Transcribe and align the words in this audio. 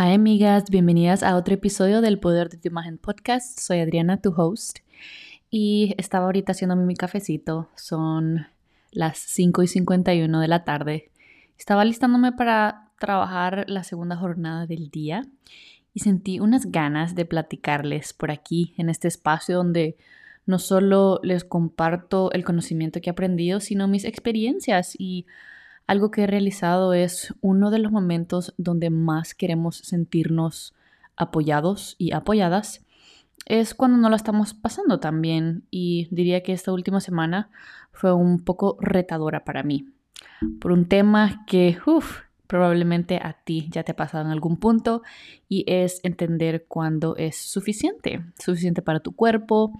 Hi 0.00 0.14
amigas, 0.14 0.70
bienvenidas 0.70 1.24
a 1.24 1.34
otro 1.34 1.54
episodio 1.54 2.00
del 2.00 2.20
Poder 2.20 2.50
de 2.50 2.56
tu 2.56 2.68
Imagen 2.68 2.98
Podcast. 2.98 3.58
Soy 3.58 3.80
Adriana, 3.80 4.22
tu 4.22 4.30
host, 4.30 4.78
y 5.50 5.96
estaba 5.98 6.26
ahorita 6.26 6.52
haciéndome 6.52 6.84
mi 6.84 6.94
cafecito. 6.94 7.68
Son 7.74 8.46
las 8.92 9.18
5 9.18 9.64
y 9.64 9.66
51 9.66 10.40
de 10.40 10.46
la 10.46 10.62
tarde. 10.62 11.10
Estaba 11.58 11.84
listándome 11.84 12.30
para 12.30 12.92
trabajar 13.00 13.64
la 13.66 13.82
segunda 13.82 14.14
jornada 14.14 14.66
del 14.66 14.88
día 14.88 15.26
y 15.92 15.98
sentí 15.98 16.38
unas 16.38 16.70
ganas 16.70 17.16
de 17.16 17.24
platicarles 17.24 18.12
por 18.12 18.30
aquí, 18.30 18.74
en 18.78 18.90
este 18.90 19.08
espacio 19.08 19.56
donde 19.56 19.96
no 20.46 20.60
solo 20.60 21.18
les 21.24 21.42
comparto 21.42 22.30
el 22.30 22.44
conocimiento 22.44 23.00
que 23.00 23.10
he 23.10 23.14
aprendido, 23.14 23.58
sino 23.58 23.88
mis 23.88 24.04
experiencias 24.04 24.94
y 24.96 25.26
algo 25.88 26.10
que 26.10 26.22
he 26.22 26.26
realizado 26.26 26.92
es 26.92 27.34
uno 27.40 27.70
de 27.70 27.78
los 27.78 27.90
momentos 27.90 28.54
donde 28.58 28.90
más 28.90 29.34
queremos 29.34 29.78
sentirnos 29.78 30.74
apoyados 31.16 31.96
y 31.98 32.12
apoyadas 32.12 32.84
es 33.46 33.74
cuando 33.74 33.96
no 33.96 34.10
lo 34.10 34.16
estamos 34.16 34.52
pasando 34.52 35.00
tan 35.00 35.22
bien 35.22 35.64
y 35.70 36.06
diría 36.10 36.42
que 36.42 36.52
esta 36.52 36.72
última 36.72 37.00
semana 37.00 37.50
fue 37.90 38.12
un 38.12 38.44
poco 38.44 38.76
retadora 38.80 39.44
para 39.44 39.62
mí 39.62 39.88
por 40.60 40.72
un 40.72 40.86
tema 40.86 41.44
que 41.46 41.78
uf, 41.86 42.20
probablemente 42.46 43.16
a 43.22 43.32
ti 43.32 43.68
ya 43.70 43.82
te 43.82 43.92
ha 43.92 43.96
pasado 43.96 44.26
en 44.26 44.30
algún 44.30 44.58
punto 44.58 45.02
y 45.48 45.64
es 45.66 46.00
entender 46.02 46.66
cuándo 46.68 47.16
es 47.16 47.36
suficiente, 47.36 48.20
suficiente 48.38 48.82
para 48.82 49.00
tu 49.00 49.16
cuerpo, 49.16 49.72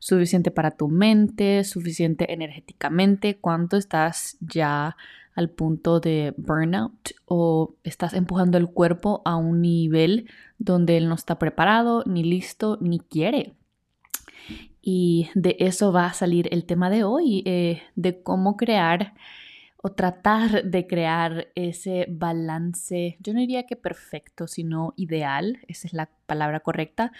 suficiente 0.00 0.50
para 0.50 0.72
tu 0.72 0.88
mente, 0.88 1.64
suficiente 1.64 2.30
energéticamente, 2.32 3.38
cuánto 3.38 3.78
estás 3.78 4.36
ya 4.40 4.96
al 5.36 5.50
punto 5.50 6.00
de 6.00 6.34
burnout 6.36 7.10
o 7.26 7.76
estás 7.84 8.14
empujando 8.14 8.58
el 8.58 8.68
cuerpo 8.68 9.22
a 9.24 9.36
un 9.36 9.60
nivel 9.60 10.28
donde 10.58 10.96
él 10.96 11.08
no 11.08 11.14
está 11.14 11.38
preparado, 11.38 12.02
ni 12.06 12.24
listo, 12.24 12.78
ni 12.80 12.98
quiere. 12.98 13.54
Y 14.80 15.28
de 15.34 15.56
eso 15.60 15.92
va 15.92 16.06
a 16.06 16.14
salir 16.14 16.48
el 16.52 16.64
tema 16.64 16.90
de 16.90 17.04
hoy, 17.04 17.42
eh, 17.44 17.82
de 17.96 18.22
cómo 18.22 18.56
crear 18.56 19.14
o 19.82 19.92
tratar 19.92 20.64
de 20.64 20.86
crear 20.86 21.48
ese 21.54 22.06
balance, 22.08 23.18
yo 23.20 23.34
no 23.34 23.40
diría 23.40 23.66
que 23.66 23.76
perfecto, 23.76 24.48
sino 24.48 24.94
ideal, 24.96 25.58
esa 25.68 25.86
es 25.86 25.92
la 25.92 26.08
palabra 26.26 26.60
correcta, 26.60 27.12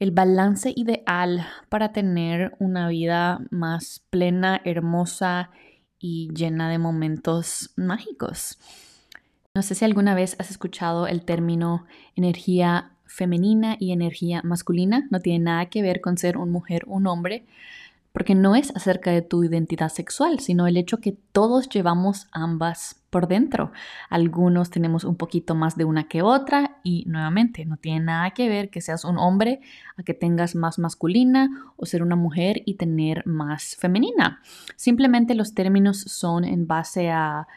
el 0.00 0.10
balance 0.10 0.72
ideal 0.74 1.46
para 1.68 1.92
tener 1.92 2.54
una 2.58 2.88
vida 2.88 3.40
más 3.50 4.04
plena, 4.10 4.60
hermosa 4.64 5.50
y 6.06 6.28
llena 6.34 6.68
de 6.68 6.76
momentos 6.76 7.70
mágicos. 7.76 8.58
No 9.54 9.62
sé 9.62 9.74
si 9.74 9.86
alguna 9.86 10.14
vez 10.14 10.36
has 10.38 10.50
escuchado 10.50 11.06
el 11.06 11.24
término 11.24 11.86
energía 12.14 12.90
femenina 13.06 13.78
y 13.80 13.92
energía 13.92 14.42
masculina. 14.44 15.08
No 15.10 15.20
tiene 15.20 15.42
nada 15.42 15.70
que 15.70 15.80
ver 15.80 16.02
con 16.02 16.18
ser 16.18 16.36
una 16.36 16.52
mujer 16.52 16.84
o 16.88 16.96
un 16.96 17.06
hombre, 17.06 17.46
porque 18.14 18.36
no 18.36 18.54
es 18.54 18.70
acerca 18.76 19.10
de 19.10 19.22
tu 19.22 19.42
identidad 19.42 19.88
sexual, 19.88 20.38
sino 20.38 20.68
el 20.68 20.76
hecho 20.76 21.00
que 21.00 21.18
todos 21.32 21.68
llevamos 21.68 22.28
ambas 22.30 23.02
por 23.10 23.26
dentro. 23.26 23.72
Algunos 24.08 24.70
tenemos 24.70 25.02
un 25.02 25.16
poquito 25.16 25.56
más 25.56 25.76
de 25.76 25.84
una 25.84 26.06
que 26.06 26.22
otra 26.22 26.78
y 26.84 27.02
nuevamente 27.08 27.64
no 27.64 27.76
tiene 27.76 27.98
nada 27.98 28.30
que 28.30 28.48
ver 28.48 28.70
que 28.70 28.80
seas 28.80 29.04
un 29.04 29.18
hombre 29.18 29.62
a 29.96 30.04
que 30.04 30.14
tengas 30.14 30.54
más 30.54 30.78
masculina 30.78 31.72
o 31.76 31.86
ser 31.86 32.04
una 32.04 32.14
mujer 32.14 32.62
y 32.64 32.74
tener 32.74 33.26
más 33.26 33.74
femenina. 33.80 34.40
Simplemente 34.76 35.34
los 35.34 35.52
términos 35.52 36.00
son 36.00 36.44
en 36.44 36.68
base 36.68 37.10
a 37.10 37.48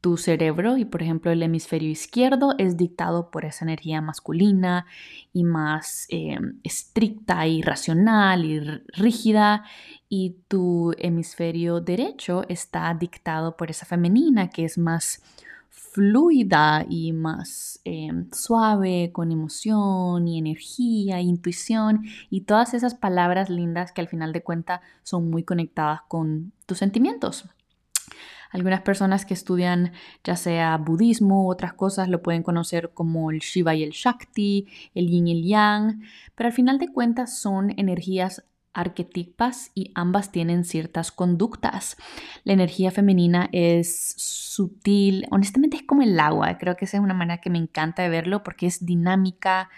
tu 0.00 0.16
cerebro 0.16 0.76
y 0.76 0.84
por 0.84 1.02
ejemplo 1.02 1.30
el 1.30 1.42
hemisferio 1.42 1.90
izquierdo 1.90 2.54
es 2.58 2.76
dictado 2.76 3.30
por 3.30 3.44
esa 3.44 3.64
energía 3.64 4.00
masculina 4.00 4.86
y 5.32 5.44
más 5.44 6.06
eh, 6.10 6.38
estricta 6.62 7.46
y 7.46 7.62
racional 7.62 8.44
y 8.44 8.60
rígida 8.60 9.64
y 10.08 10.36
tu 10.48 10.92
hemisferio 10.98 11.80
derecho 11.80 12.44
está 12.48 12.92
dictado 12.94 13.56
por 13.56 13.70
esa 13.70 13.86
femenina 13.86 14.48
que 14.50 14.64
es 14.64 14.78
más 14.78 15.22
fluida 15.96 16.84
y 16.90 17.12
más 17.12 17.80
eh, 17.86 18.10
suave, 18.30 19.10
con 19.14 19.32
emoción 19.32 20.28
y 20.28 20.38
energía, 20.38 21.22
intuición 21.22 22.04
y 22.28 22.42
todas 22.42 22.74
esas 22.74 22.94
palabras 22.94 23.48
lindas 23.48 23.92
que 23.92 24.02
al 24.02 24.08
final 24.08 24.34
de 24.34 24.42
cuentas 24.42 24.80
son 25.02 25.30
muy 25.30 25.42
conectadas 25.42 26.02
con 26.06 26.52
tus 26.66 26.76
sentimientos. 26.76 27.46
Algunas 28.56 28.80
personas 28.80 29.26
que 29.26 29.34
estudian 29.34 29.92
ya 30.24 30.34
sea 30.34 30.78
budismo 30.78 31.44
u 31.44 31.50
otras 31.50 31.74
cosas 31.74 32.08
lo 32.08 32.22
pueden 32.22 32.42
conocer 32.42 32.92
como 32.94 33.30
el 33.30 33.40
Shiva 33.40 33.74
y 33.74 33.82
el 33.82 33.90
Shakti, 33.90 34.66
el 34.94 35.08
Yin 35.08 35.26
y 35.26 35.32
el 35.32 35.44
Yang, 35.44 36.00
pero 36.34 36.46
al 36.46 36.54
final 36.54 36.78
de 36.78 36.88
cuentas 36.88 37.38
son 37.38 37.74
energías 37.76 38.44
arquetipas 38.72 39.72
y 39.74 39.92
ambas 39.94 40.32
tienen 40.32 40.64
ciertas 40.64 41.12
conductas. 41.12 41.98
La 42.44 42.54
energía 42.54 42.90
femenina 42.90 43.50
es 43.52 44.14
sutil, 44.16 45.26
honestamente 45.30 45.76
es 45.76 45.82
como 45.82 46.00
el 46.00 46.18
agua, 46.18 46.56
creo 46.56 46.76
que 46.76 46.86
esa 46.86 46.96
es 46.96 47.02
una 47.02 47.12
manera 47.12 47.42
que 47.42 47.50
me 47.50 47.58
encanta 47.58 48.04
de 48.04 48.08
verlo 48.08 48.42
porque 48.42 48.66
es 48.66 48.86
dinámica, 48.86 49.68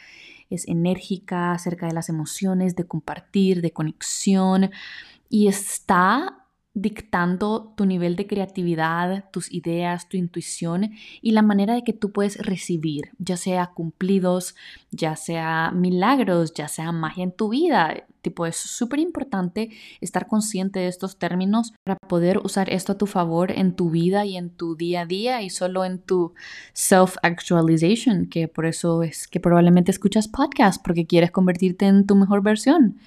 es 0.51 0.69
enérgica 0.69 1.51
acerca 1.51 1.89
de 1.89 1.95
las 1.95 2.09
emociones, 2.09 2.77
de 2.77 2.87
compartir, 2.87 3.61
de 3.61 3.73
conexión 3.73 4.71
y 5.29 5.49
está 5.49 6.38
dictando 6.81 7.73
tu 7.77 7.87
nivel 7.87 8.15
de 8.15 8.27
creatividad, 8.27 9.25
tus 9.33 9.53
ideas, 9.53 10.09
tu 10.09 10.17
intuición 10.17 10.93
y 11.21 11.33
la 11.33 11.43
manera 11.43 11.75
de 11.75 11.83
que 11.83 11.93
tú 11.93 12.13
puedes 12.13 12.39
recibir, 12.39 13.11
ya 13.19 13.37
sea 13.37 13.69
cumplidos, 13.69 14.55
ya 14.91 15.17
sea 15.17 15.73
milagros, 15.75 16.55
ya 16.55 16.69
sea 16.69 16.93
magia 16.93 17.25
en 17.25 17.33
tu 17.33 17.49
vida. 17.49 18.05
Tipo, 18.23 18.47
es 18.47 18.57
súper 18.57 19.01
importante 19.01 19.71
estar 20.01 20.27
consciente 20.27 20.81
de 20.81 20.89
estos 20.89 21.19
términos 21.19 21.73
para 21.85 21.97
poder 21.97 22.39
usar 22.39 22.71
esto 22.71 22.93
a 22.93 22.99
tu 22.99 23.07
favor 23.07 23.51
en 23.51 23.75
tu 23.75 23.91
vida 23.91 24.25
y 24.25 24.37
en 24.37 24.51
tu 24.51 24.77
día 24.77 25.03
a 25.03 25.07
día 25.07 25.43
y 25.43 25.51
solo 25.51 25.85
en 25.85 25.99
tu 25.99 26.35
self-actualization, 26.75 28.29
que 28.29 28.49
por 28.49 28.67
eso 28.67 29.03
es 29.03 29.29
que 29.29 29.41
probablemente 29.41 29.91
escuchas 29.91 30.29
podcast 30.29 30.83
porque 30.85 31.07
quieres 31.07 31.31
convertirte 31.31 31.87
en 31.87 32.07
tu 32.07 32.15
mejor 32.15 32.43
versión. 32.43 32.99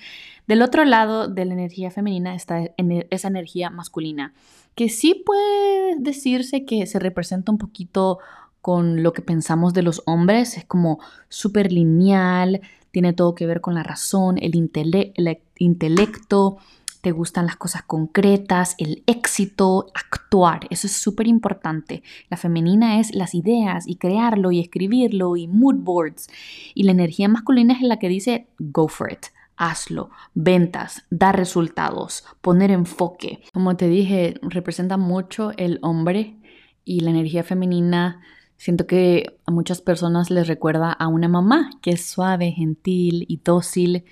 Del 0.47 0.61
otro 0.61 0.85
lado 0.85 1.27
de 1.27 1.45
la 1.45 1.53
energía 1.53 1.91
femenina 1.91 2.35
está 2.35 2.71
esa 3.09 3.27
energía 3.27 3.69
masculina, 3.69 4.33
que 4.75 4.89
sí 4.89 5.23
puede 5.25 5.95
decirse 5.97 6.65
que 6.65 6.85
se 6.87 6.99
representa 6.99 7.51
un 7.51 7.57
poquito 7.57 8.19
con 8.61 9.03
lo 9.03 9.13
que 9.13 9.21
pensamos 9.21 9.73
de 9.73 9.81
los 9.81 10.03
hombres, 10.05 10.57
es 10.57 10.65
como 10.65 10.99
súper 11.29 11.71
lineal, 11.71 12.61
tiene 12.91 13.13
todo 13.13 13.35
que 13.35 13.47
ver 13.47 13.61
con 13.61 13.73
la 13.73 13.83
razón, 13.83 14.37
el, 14.39 14.55
intelecto, 14.55 16.57
te 17.01 17.11
gustan 17.11 17.47
las 17.47 17.55
cosas 17.55 17.81
concretas, 17.83 18.75
el 18.77 19.03
éxito, 19.07 19.87
actuar, 19.95 20.67
eso 20.69 20.85
es 20.85 20.93
súper 20.93 21.27
importante. 21.27 22.03
La 22.29 22.37
femenina 22.37 22.99
es 22.99 23.15
las 23.15 23.33
ideas 23.33 23.87
y 23.87 23.95
crearlo 23.95 24.51
y 24.51 24.59
escribirlo 24.59 25.35
y 25.35 25.47
mood 25.47 25.77
boards. 25.77 26.29
Y 26.75 26.83
la 26.83 26.91
energía 26.91 27.27
masculina 27.27 27.73
es 27.73 27.81
la 27.81 27.97
que 27.97 28.09
dice 28.09 28.45
go 28.59 28.87
for 28.87 29.11
it, 29.11 29.27
hazlo. 29.61 30.09
Ventas, 30.33 31.05
dar 31.11 31.37
resultados, 31.37 32.25
poner 32.41 32.71
enfoque. 32.71 33.43
Como 33.53 33.77
te 33.77 33.87
dije, 33.87 34.33
representa 34.41 34.97
mucho 34.97 35.51
el 35.55 35.77
hombre 35.83 36.39
y 36.83 37.01
la 37.01 37.11
energía 37.11 37.43
femenina. 37.43 38.21
Siento 38.57 38.87
que 38.87 39.37
a 39.45 39.51
muchas 39.51 39.79
personas 39.81 40.31
les 40.31 40.47
recuerda 40.47 40.91
a 40.91 41.07
una 41.07 41.27
mamá 41.27 41.69
que 41.81 41.91
es 41.91 42.05
suave, 42.05 42.51
gentil 42.51 43.25
y 43.27 43.37
dócil. 43.37 44.03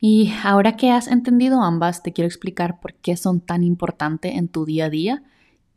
Y 0.00 0.32
ahora 0.42 0.76
que 0.76 0.90
has 0.90 1.06
entendido 1.08 1.62
ambas, 1.62 2.02
te 2.02 2.14
quiero 2.14 2.26
explicar 2.26 2.80
por 2.80 2.94
qué 2.94 3.16
son 3.16 3.40
tan 3.40 3.64
importantes 3.64 4.36
en 4.36 4.48
tu 4.48 4.64
día 4.64 4.86
a 4.86 4.90
día 4.90 5.22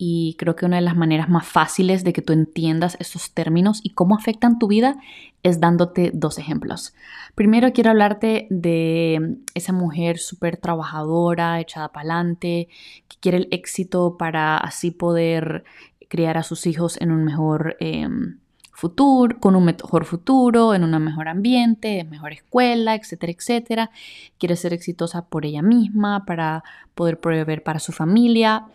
y 0.03 0.33
creo 0.39 0.55
que 0.55 0.65
una 0.65 0.77
de 0.77 0.81
las 0.81 0.97
maneras 0.97 1.29
más 1.29 1.45
fáciles 1.45 2.03
de 2.03 2.11
que 2.11 2.23
tú 2.23 2.33
entiendas 2.33 2.97
esos 2.99 3.35
términos 3.35 3.81
y 3.83 3.91
cómo 3.91 4.15
afectan 4.15 4.57
tu 4.57 4.67
vida 4.67 4.95
es 5.43 5.59
dándote 5.59 6.09
dos 6.11 6.39
ejemplos. 6.39 6.95
Primero 7.35 7.71
quiero 7.71 7.91
hablarte 7.91 8.47
de 8.49 9.37
esa 9.53 9.73
mujer 9.73 10.17
súper 10.17 10.57
trabajadora, 10.57 11.59
echada 11.59 11.89
para 11.89 12.15
adelante, 12.15 12.67
que 13.07 13.17
quiere 13.19 13.37
el 13.37 13.47
éxito 13.51 14.17
para 14.17 14.57
así 14.57 14.89
poder 14.89 15.65
criar 16.07 16.35
a 16.35 16.41
sus 16.41 16.65
hijos 16.65 16.99
en 16.99 17.11
un 17.11 17.23
mejor 17.23 17.77
em, 17.79 18.39
futuro, 18.71 19.39
con 19.39 19.55
un 19.55 19.65
mejor 19.65 20.05
futuro, 20.05 20.73
en 20.73 20.83
un 20.83 21.03
mejor 21.03 21.27
ambiente, 21.27 21.99
en 21.99 22.09
mejor 22.09 22.33
escuela, 22.33 22.95
etcétera, 22.95 23.33
etcétera. 23.33 23.91
Quiere 24.39 24.55
ser 24.55 24.73
exitosa 24.73 25.27
por 25.27 25.45
ella 25.45 25.61
misma, 25.61 26.25
para 26.25 26.63
poder 26.95 27.19
proveer 27.19 27.61
para 27.61 27.77
su 27.77 27.91
familia 27.91 28.65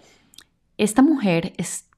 esta 0.79 1.03
mujer 1.03 1.55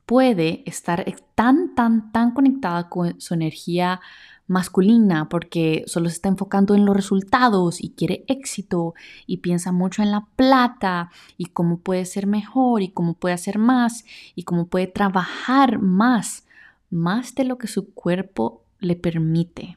puede 0.06 0.62
estar 0.66 1.04
tan, 1.34 1.74
tan, 1.74 2.12
tan 2.12 2.32
conectada 2.32 2.88
con 2.88 3.20
su 3.20 3.34
energía 3.34 4.00
masculina 4.48 5.28
porque 5.28 5.84
solo 5.86 6.08
se 6.08 6.14
está 6.14 6.28
enfocando 6.30 6.74
en 6.74 6.86
los 6.86 6.96
resultados 6.96 7.84
y 7.84 7.90
quiere 7.90 8.24
éxito 8.26 8.94
y 9.26 9.38
piensa 9.38 9.70
mucho 9.70 10.02
en 10.02 10.10
la 10.10 10.26
plata 10.34 11.10
y 11.36 11.46
cómo 11.46 11.78
puede 11.78 12.06
ser 12.06 12.26
mejor 12.26 12.82
y 12.82 12.88
cómo 12.88 13.14
puede 13.14 13.34
hacer 13.34 13.58
más 13.58 14.04
y 14.34 14.44
cómo 14.44 14.66
puede 14.66 14.86
trabajar 14.86 15.78
más, 15.78 16.46
más 16.90 17.34
de 17.34 17.44
lo 17.44 17.58
que 17.58 17.68
su 17.68 17.92
cuerpo 17.92 18.62
le 18.80 18.96
permite. 18.96 19.76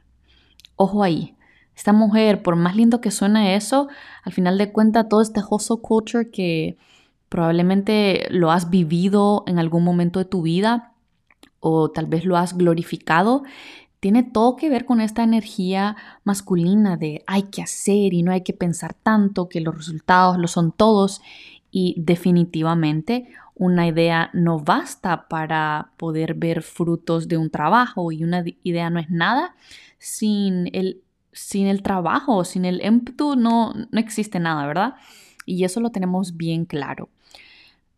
Ojo 0.77 1.03
ahí, 1.03 1.35
esta 1.75 1.91
mujer, 1.91 2.41
por 2.41 2.55
más 2.55 2.75
lindo 2.75 3.01
que 3.01 3.11
suene 3.11 3.55
eso, 3.55 3.89
al 4.23 4.31
final 4.31 4.57
de 4.57 4.71
cuentas 4.71 5.09
todo 5.09 5.21
este 5.21 5.41
hustle 5.47 5.81
culture 5.81 6.31
que 6.31 6.77
probablemente 7.31 8.27
lo 8.29 8.51
has 8.51 8.69
vivido 8.69 9.45
en 9.47 9.57
algún 9.57 9.85
momento 9.85 10.19
de 10.19 10.25
tu 10.25 10.41
vida 10.41 10.91
o 11.61 11.89
tal 11.89 12.07
vez 12.07 12.25
lo 12.25 12.35
has 12.35 12.57
glorificado, 12.57 13.43
tiene 14.01 14.21
todo 14.21 14.57
que 14.57 14.69
ver 14.69 14.83
con 14.83 14.99
esta 14.99 15.23
energía 15.23 15.95
masculina 16.25 16.97
de 16.97 17.23
hay 17.27 17.43
que 17.43 17.61
hacer 17.61 18.13
y 18.13 18.21
no 18.21 18.33
hay 18.33 18.41
que 18.41 18.51
pensar 18.51 18.95
tanto, 18.95 19.47
que 19.47 19.61
los 19.61 19.77
resultados 19.77 20.37
lo 20.39 20.49
son 20.49 20.73
todos 20.73 21.21
y 21.71 21.95
definitivamente 21.97 23.29
una 23.55 23.87
idea 23.87 24.29
no 24.33 24.59
basta 24.59 25.29
para 25.29 25.91
poder 25.95 26.33
ver 26.33 26.61
frutos 26.61 27.29
de 27.29 27.37
un 27.37 27.49
trabajo 27.49 28.11
y 28.11 28.25
una 28.25 28.43
idea 28.63 28.89
no 28.89 28.99
es 28.99 29.09
nada 29.09 29.55
sin 29.99 30.69
el, 30.75 31.01
sin 31.31 31.67
el 31.67 31.81
trabajo, 31.81 32.43
sin 32.43 32.65
el 32.65 32.83
ímpetu 32.83 33.37
no, 33.37 33.73
no 33.73 33.99
existe 34.01 34.37
nada, 34.41 34.67
¿verdad? 34.67 34.95
Y 35.45 35.63
eso 35.63 35.79
lo 35.79 35.91
tenemos 35.91 36.35
bien 36.35 36.65
claro. 36.65 37.07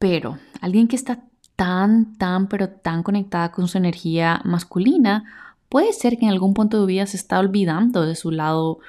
Pero 0.03 0.37
alguien 0.59 0.89
que 0.89 0.97
está 0.97 1.23
tan, 1.55 2.17
tan, 2.17 2.49
pero 2.49 2.67
tan 2.67 3.03
conectada 3.03 3.53
con 3.53 3.69
su 3.69 3.77
energía 3.77 4.41
masculina, 4.43 5.23
puede 5.69 5.93
ser 5.93 6.17
que 6.17 6.25
en 6.25 6.31
algún 6.31 6.53
punto 6.53 6.81
de 6.81 6.87
vida 6.87 7.05
se 7.05 7.15
está 7.15 7.39
olvidando 7.39 8.05
de 8.05 8.15
su 8.15 8.29
lado 8.29 8.79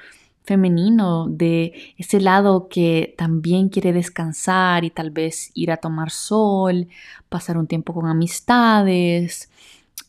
femenino, 0.43 1.29
de 1.29 1.71
ese 1.97 2.19
lado 2.19 2.67
que 2.67 3.15
también 3.17 3.69
quiere 3.69 3.93
descansar 3.93 4.83
y 4.83 4.89
tal 4.89 5.09
vez 5.09 5.51
ir 5.53 5.71
a 5.71 5.77
tomar 5.77 6.11
sol, 6.11 6.89
pasar 7.29 7.57
un 7.57 7.67
tiempo 7.67 7.93
con 7.93 8.07
amistades, 8.07 9.49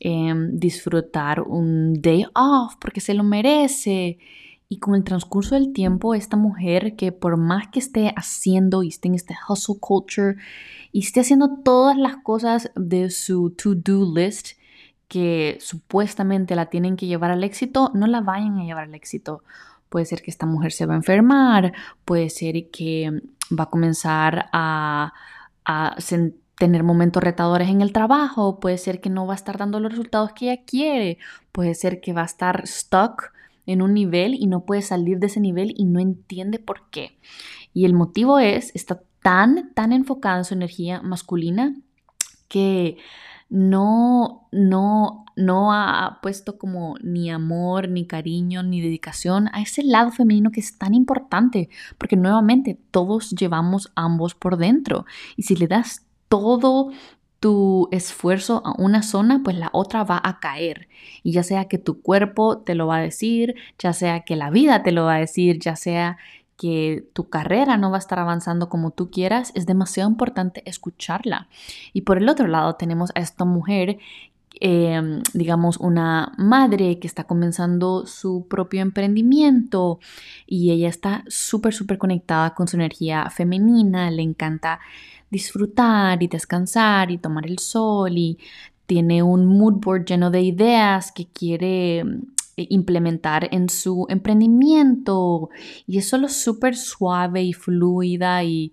em, 0.00 0.58
disfrutar 0.58 1.40
un 1.40 2.02
day 2.02 2.24
off 2.34 2.74
porque 2.80 3.00
se 3.00 3.14
lo 3.14 3.22
merece. 3.22 4.18
Y 4.68 4.78
con 4.80 4.96
el 4.96 5.04
transcurso 5.04 5.54
del 5.54 5.72
tiempo, 5.72 6.14
esta 6.14 6.36
mujer 6.36 6.96
que 6.96 7.12
por 7.12 7.36
más 7.36 7.68
que 7.68 7.78
esté 7.78 8.12
haciendo 8.16 8.82
y 8.82 8.88
esté 8.88 9.08
en 9.08 9.14
este 9.14 9.36
hustle 9.48 9.76
culture 9.78 10.36
y 10.90 11.00
esté 11.00 11.20
haciendo 11.20 11.58
todas 11.62 11.96
las 11.96 12.16
cosas 12.16 12.72
de 12.74 13.10
su 13.10 13.50
to-do 13.50 14.12
list, 14.12 14.58
que 15.08 15.58
supuestamente 15.60 16.56
la 16.56 16.66
tienen 16.66 16.96
que 16.96 17.06
llevar 17.06 17.30
al 17.30 17.44
éxito, 17.44 17.90
no 17.94 18.06
la 18.06 18.20
vayan 18.20 18.58
a 18.58 18.64
llevar 18.64 18.84
al 18.84 18.94
éxito. 18.94 19.42
Puede 19.88 20.04
ser 20.04 20.22
que 20.22 20.30
esta 20.30 20.46
mujer 20.46 20.72
se 20.72 20.86
va 20.86 20.94
a 20.94 20.96
enfermar, 20.96 21.72
puede 22.04 22.28
ser 22.28 22.70
que 22.70 23.22
va 23.56 23.64
a 23.64 23.70
comenzar 23.70 24.48
a, 24.52 25.12
tener 26.58 26.82
momentos 26.82 27.22
retadores 27.22 27.68
en 27.68 27.82
el 27.82 27.92
trabajo, 27.92 28.60
puede 28.60 28.78
ser 28.78 29.00
que 29.00 29.10
no 29.10 29.26
va 29.26 29.34
a 29.34 29.36
estar 29.36 29.58
dando 29.58 29.78
los 29.78 29.92
resultados 29.92 30.32
que 30.32 30.50
ella 30.50 30.64
quiere, 30.64 31.18
puede 31.52 31.74
ser 31.74 32.00
que 32.00 32.14
va 32.14 32.22
a 32.22 32.24
estar 32.24 32.66
stuck 32.66 33.32
en 33.66 33.82
un 33.82 33.94
nivel 33.94 34.34
y 34.34 34.46
no 34.46 34.64
puede 34.64 34.82
salir 34.82 35.18
de 35.18 35.26
ese 35.26 35.40
nivel 35.40 35.74
y 35.76 35.84
no 35.84 36.00
entiende 36.00 36.58
por 36.58 36.88
qué. 36.90 37.18
Y 37.74 37.84
el 37.84 37.92
motivo 37.92 38.38
es, 38.38 38.74
está 38.74 39.02
tan, 39.22 39.72
tan 39.74 39.92
enfocada 39.92 40.38
en 40.38 40.44
su 40.44 40.54
energía 40.54 41.02
masculina 41.02 41.74
que 42.48 42.96
no, 43.48 44.48
no, 44.52 45.24
no 45.36 45.72
ha 45.72 46.18
puesto 46.22 46.58
como 46.58 46.96
ni 47.02 47.30
amor, 47.30 47.88
ni 47.88 48.06
cariño, 48.06 48.62
ni 48.62 48.80
dedicación 48.80 49.48
a 49.52 49.60
ese 49.60 49.82
lado 49.82 50.10
femenino 50.10 50.50
que 50.50 50.60
es 50.60 50.78
tan 50.78 50.94
importante, 50.94 51.68
porque 51.98 52.16
nuevamente 52.16 52.78
todos 52.90 53.30
llevamos 53.30 53.92
ambos 53.94 54.34
por 54.34 54.56
dentro. 54.56 55.06
Y 55.36 55.42
si 55.42 55.56
le 55.56 55.68
das 55.68 56.06
todo 56.28 56.90
tu 57.46 57.88
esfuerzo 57.93 58.60
a 58.64 58.75
una 58.76 59.04
zona, 59.04 59.43
pues 59.44 59.56
la 59.56 59.70
otra 59.72 60.02
va 60.02 60.20
a 60.25 60.40
caer. 60.40 60.88
Y 61.22 61.31
ya 61.31 61.44
sea 61.44 61.66
que 61.66 61.78
tu 61.78 62.02
cuerpo 62.02 62.58
te 62.58 62.75
lo 62.75 62.88
va 62.88 62.96
a 62.96 63.00
decir, 63.00 63.54
ya 63.78 63.93
sea 63.93 64.25
que 64.25 64.34
la 64.34 64.50
vida 64.50 64.82
te 64.82 64.90
lo 64.90 65.04
va 65.04 65.14
a 65.14 65.20
decir, 65.20 65.60
ya 65.60 65.76
sea 65.76 66.19
que 66.56 67.08
tu 67.12 67.28
carrera 67.28 67.76
no 67.76 67.93
va 67.93 67.98
a 67.98 68.00
estar 68.00 68.19
avanzando 68.19 68.69
como 68.69 68.90
tú 68.90 69.12
quieras, 69.12 69.52
es 69.54 69.64
demasiado 69.64 70.10
importante 70.10 70.69
escucharla. 70.69 71.46
Y 71.93 72.00
por 72.00 72.19
el 72.19 72.28
otro 72.28 72.48
lado 72.48 72.75
tenemos 72.75 73.12
a 73.14 73.20
esta 73.20 73.44
mujer 73.44 73.99
em, 74.60 75.22
digamos, 75.34 75.76
una 75.78 76.32
madre 76.38 76.98
que 76.98 77.06
está 77.06 77.24
comenzando 77.24 78.06
su 78.06 78.46
propio 78.48 78.82
emprendimiento 78.82 79.98
y 80.46 80.70
ella 80.70 80.88
está 80.88 81.24
súper, 81.28 81.74
súper 81.74 81.98
conectada 81.98 82.54
con 82.54 82.68
su 82.68 82.76
energía 82.76 83.28
femenina, 83.30 84.10
le 84.10 84.22
encanta 84.22 84.80
disfrutar 85.30 86.22
y 86.22 86.28
descansar 86.28 87.10
y 87.10 87.18
tomar 87.18 87.46
el 87.46 87.58
sol 87.58 88.16
y 88.16 88.38
tiene 88.86 89.22
un 89.22 89.46
mood 89.46 89.74
board 89.74 90.04
lleno 90.04 90.30
de 90.30 90.42
ideas 90.42 91.12
que 91.12 91.26
quiere 91.26 91.98
eh, 91.98 92.66
implementar 92.70 93.48
en 93.52 93.68
su 93.68 94.06
emprendimiento. 94.08 95.50
Y 95.86 95.98
es 95.98 96.08
solo 96.08 96.28
súper 96.28 96.76
suave 96.76 97.42
y 97.42 97.52
fluida 97.52 98.42
y 98.44 98.72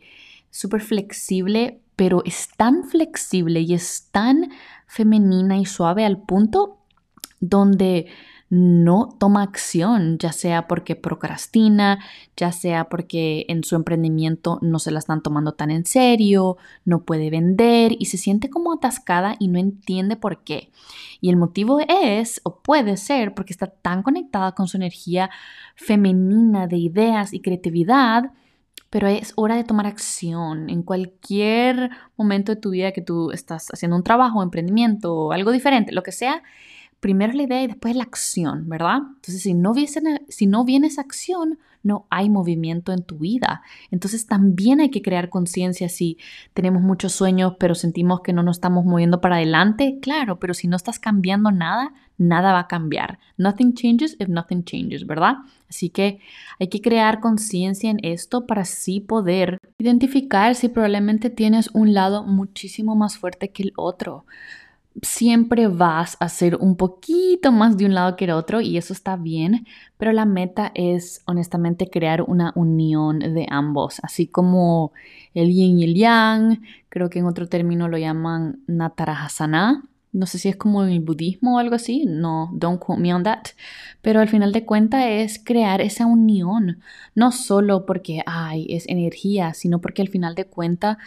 súper 0.50 0.82
flexible, 0.82 1.80
pero 1.96 2.24
es 2.26 2.50
tan 2.56 2.84
flexible 2.86 3.62
y 3.62 3.74
es 3.74 4.08
tan 4.12 4.52
femenina 4.94 5.58
y 5.58 5.66
suave 5.66 6.06
al 6.06 6.22
punto 6.22 6.78
donde 7.40 8.06
no 8.50 9.10
toma 9.20 9.42
acción, 9.42 10.20
ya 10.20 10.32
sea 10.32 10.68
porque 10.68 10.96
procrastina, 10.96 11.98
ya 12.38 12.52
sea 12.52 12.88
porque 12.88 13.48
en 13.50 13.64
su 13.64 13.76
emprendimiento 13.76 14.60
no 14.62 14.78
se 14.78 14.92
la 14.92 15.00
están 15.00 15.24
tomando 15.24 15.54
tan 15.54 15.72
en 15.72 15.88
serio, 15.88 16.58
no 16.86 17.02
puede 17.02 17.32
vender 17.32 17.96
y 17.98 18.06
se 18.06 18.20
siente 18.20 18.52
como 18.52 18.72
atascada 18.72 19.36
y 19.40 19.48
no 19.48 19.58
entiende 19.58 20.16
por 20.16 20.44
qué. 20.44 20.70
Y 21.20 21.30
el 21.30 21.38
motivo 21.38 21.80
es, 21.80 22.42
o 22.44 22.60
puede 22.60 22.98
ser, 22.98 23.34
porque 23.34 23.54
está 23.54 23.66
tan 23.66 24.04
conectada 24.04 24.52
con 24.52 24.68
su 24.68 24.78
energía 24.78 25.32
femenina 25.76 26.68
de 26.68 26.78
ideas 26.78 27.34
y 27.34 27.40
creatividad, 27.40 28.34
pero 28.90 29.08
es 29.08 29.34
hora 29.36 29.56
de 29.56 29.64
tomar 29.64 29.88
acción 29.88 30.70
en 30.70 30.84
cualquier 30.84 31.90
momento 32.16 32.54
de 32.54 32.62
tu 32.62 32.70
vida 32.70 32.92
que 32.92 33.02
tú 33.02 33.32
estás 33.32 33.68
haciendo 33.74 33.98
un 33.98 34.04
trabajo, 34.04 34.44
emprendimiento 34.44 35.32
algo 35.32 35.52
diferente, 35.52 35.92
lo 35.92 36.04
que 36.04 36.12
sea 36.12 36.44
primero 37.00 37.34
la 37.34 37.44
idea 37.44 37.64
y 37.64 37.68
después 37.68 37.96
la 37.96 38.04
acción, 38.04 38.70
¿verdad? 38.70 39.00
Entonces, 39.16 39.42
si 39.42 39.54
no, 39.54 39.74
si 40.30 40.48
no 40.48 40.64
viene 40.64 40.88
esa 40.88 41.02
acción, 41.02 41.60
no 41.84 42.08
hay 42.10 42.30
movimiento 42.30 42.92
en 42.92 43.04
tu 43.04 43.18
vida. 43.20 43.62
Entonces, 43.92 44.26
también 44.26 44.80
hay 44.80 44.90
que 44.90 45.02
crear 45.02 45.30
conciencia 45.30 45.90
si 45.90 46.18
tenemos 46.54 46.82
muchos 46.82 47.14
sueños, 47.14 47.54
pero 47.60 47.76
sentimos 47.76 48.22
que 48.22 48.34
no 48.34 48.42
nos 48.42 48.58
estamos 48.58 48.86
moviendo 48.86 49.22
para 49.22 49.36
adelante. 49.36 50.00
Claro, 50.02 50.40
pero 50.40 50.54
si 50.54 50.68
no 50.68 50.76
estás 50.76 50.98
cambiando 50.98 51.52
nada, 51.52 51.94
nada 52.18 52.54
va 52.54 52.60
a 52.60 52.68
cambiar. 52.68 53.20
Nothing 53.38 53.74
changes 53.74 54.16
if 54.20 54.28
nothing 54.28 54.64
changes, 54.64 55.06
¿verdad? 55.06 55.36
Así 55.70 55.90
que 55.90 56.20
hay 56.60 56.68
que 56.68 56.82
crear 56.82 57.20
conciencia 57.20 57.90
en 57.90 58.00
esto 58.04 58.46
para 58.46 58.62
así 58.62 59.00
poder 59.00 59.58
identificar 59.78 60.56
si 60.56 60.70
probablemente 60.70 61.30
tienes 61.30 61.70
un 61.74 61.94
lado 61.94 62.24
muchísimo 62.24 62.96
más 62.96 63.18
fuerte 63.18 63.52
que 63.52 63.64
el 63.64 63.74
otro 63.76 64.26
siempre 65.02 65.68
vas 65.68 66.18
a 66.20 66.30
ser 66.30 66.56
un 66.56 66.76
poquito 66.76 67.52
más 67.52 67.78
de 67.78 67.86
un 67.86 67.94
lado 67.94 68.16
que 68.16 68.26
el 68.26 68.32
otro 68.32 68.62
y 68.62 68.78
eso 68.78 68.94
está 68.94 69.16
bien, 69.16 69.66
pero 69.98 70.12
la 70.12 70.26
meta 70.26 70.72
es 70.76 71.22
honestamente 71.26 71.90
crear 71.90 72.22
una 72.22 72.52
unión 72.56 73.20
de 73.20 73.48
ambos, 73.50 74.00
así 74.04 74.28
como 74.28 74.92
el 75.34 75.52
yin 75.52 75.80
y 75.80 75.84
el 75.84 75.96
yang, 75.96 76.62
creo 76.90 77.10
que 77.10 77.20
en 77.20 77.26
otro 77.26 77.48
término 77.48 77.88
lo 77.88 77.98
llaman 77.98 78.60
natarahasana, 78.68 79.84
no 80.14 80.28
sé 80.28 80.38
si 80.38 80.48
es 80.48 80.56
como 80.56 80.84
el 80.84 81.00
budismo 81.00 81.56
o 81.56 81.60
algo 81.60 81.76
así, 81.76 82.06
no, 82.06 82.50
don't 82.54 82.80
quote 82.80 83.02
me 83.02 83.14
on 83.14 83.24
that, 83.24 83.48
pero 84.02 84.20
al 84.20 84.30
final 84.30 84.52
de 84.52 84.64
cuentas 84.64 85.04
es 85.08 85.42
crear 85.44 85.82
esa 85.82 86.06
unión, 86.06 86.80
no 87.16 87.32
solo 87.32 87.86
porque, 87.86 88.22
ay, 88.28 88.68
es 88.70 88.88
energía, 88.88 89.54
sino 89.54 89.82
porque 89.82 90.04
al 90.04 90.10
final 90.10 90.36
de 90.36 90.46
cuentas 90.46 90.98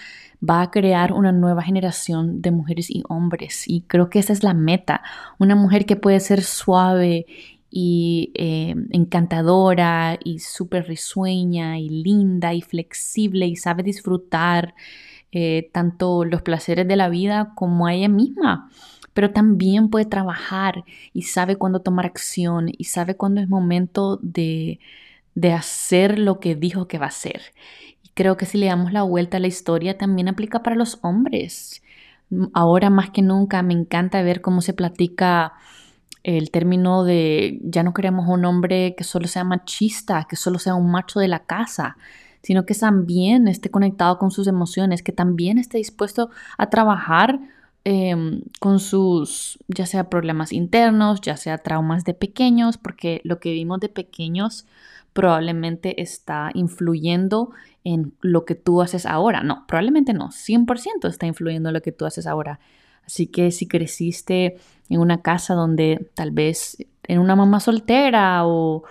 va 0.42 0.60
a 0.60 0.70
crear 0.70 1.12
una 1.12 1.30
nueva 1.30 1.62
generación 1.62 2.42
de 2.42 2.50
mujeres 2.50 2.90
y 2.90 3.02
hombres. 3.08 3.64
Y 3.68 3.82
creo 3.82 4.10
que 4.10 4.18
esa 4.18 4.32
es 4.32 4.42
la 4.42 4.54
meta, 4.54 5.02
una 5.38 5.54
mujer 5.54 5.86
que 5.86 5.96
puede 5.96 6.20
ser 6.20 6.42
suave 6.42 7.26
y 7.70 8.32
eh, 8.34 8.74
encantadora 8.90 10.18
y 10.22 10.40
súper 10.40 10.88
risueña 10.88 11.78
y 11.78 11.88
linda 11.88 12.54
y 12.54 12.62
flexible 12.62 13.46
y 13.46 13.56
sabe 13.56 13.82
disfrutar 13.82 14.74
eh, 15.32 15.68
tanto 15.72 16.24
los 16.24 16.42
placeres 16.42 16.88
de 16.88 16.96
la 16.96 17.08
vida 17.08 17.52
como 17.54 17.86
a 17.86 17.94
ella 17.94 18.08
misma 18.08 18.70
pero 19.16 19.30
también 19.30 19.88
puede 19.88 20.04
trabajar 20.04 20.84
y 21.14 21.22
sabe 21.22 21.56
cuándo 21.56 21.80
tomar 21.80 22.04
acción 22.04 22.66
y 22.76 22.84
sabe 22.84 23.16
cuándo 23.16 23.40
es 23.40 23.48
momento 23.48 24.18
de, 24.20 24.78
de 25.34 25.54
hacer 25.54 26.18
lo 26.18 26.38
que 26.38 26.54
dijo 26.54 26.86
que 26.86 26.98
va 26.98 27.06
a 27.06 27.08
hacer. 27.08 27.40
Y 28.02 28.10
creo 28.10 28.36
que 28.36 28.44
si 28.44 28.58
le 28.58 28.66
damos 28.66 28.92
la 28.92 29.04
vuelta 29.04 29.38
a 29.38 29.40
la 29.40 29.46
historia 29.46 29.96
también 29.96 30.28
aplica 30.28 30.62
para 30.62 30.76
los 30.76 30.98
hombres. 31.00 31.82
Ahora 32.52 32.90
más 32.90 33.08
que 33.08 33.22
nunca 33.22 33.62
me 33.62 33.72
encanta 33.72 34.20
ver 34.20 34.42
cómo 34.42 34.60
se 34.60 34.74
platica 34.74 35.54
el 36.22 36.50
término 36.50 37.02
de 37.02 37.58
ya 37.62 37.82
no 37.82 37.94
queremos 37.94 38.28
un 38.28 38.44
hombre 38.44 38.94
que 38.98 39.04
solo 39.04 39.28
sea 39.28 39.44
machista, 39.44 40.26
que 40.28 40.36
solo 40.36 40.58
sea 40.58 40.74
un 40.74 40.90
macho 40.90 41.20
de 41.20 41.28
la 41.28 41.46
casa, 41.46 41.96
sino 42.42 42.66
que 42.66 42.74
también 42.74 43.48
esté 43.48 43.70
conectado 43.70 44.18
con 44.18 44.30
sus 44.30 44.46
emociones, 44.46 45.02
que 45.02 45.12
también 45.12 45.56
esté 45.56 45.78
dispuesto 45.78 46.28
a 46.58 46.68
trabajar 46.68 47.40
em, 47.88 48.42
con 48.58 48.80
sus, 48.80 49.60
ya 49.68 49.86
sea 49.86 50.10
problemas 50.10 50.52
internos, 50.52 51.20
ya 51.20 51.36
sea 51.36 51.58
traumas 51.58 52.02
de 52.02 52.14
pequeños, 52.14 52.78
porque 52.78 53.20
lo 53.22 53.38
que 53.38 53.52
vimos 53.52 53.78
de 53.78 53.88
pequeños 53.88 54.66
probablemente 55.12 56.02
está 56.02 56.50
influyendo 56.54 57.50
en 57.84 58.12
lo 58.22 58.44
que 58.44 58.56
tú 58.56 58.82
haces 58.82 59.06
ahora. 59.06 59.44
No, 59.44 59.68
probablemente 59.68 60.14
no, 60.14 60.32
100% 60.32 61.08
está 61.08 61.26
influyendo 61.26 61.68
en 61.68 61.74
lo 61.74 61.80
que 61.80 61.92
tú 61.92 62.06
haces 62.06 62.26
ahora. 62.26 62.58
Así 63.06 63.28
que 63.28 63.52
si 63.52 63.68
creciste 63.68 64.56
en 64.88 65.00
una 65.00 65.22
casa 65.22 65.54
donde 65.54 66.10
tal 66.14 66.32
vez 66.32 66.78
en 67.04 67.20
una 67.20 67.36
mamá 67.36 67.60
soltera 67.60 68.44
o 68.46 68.82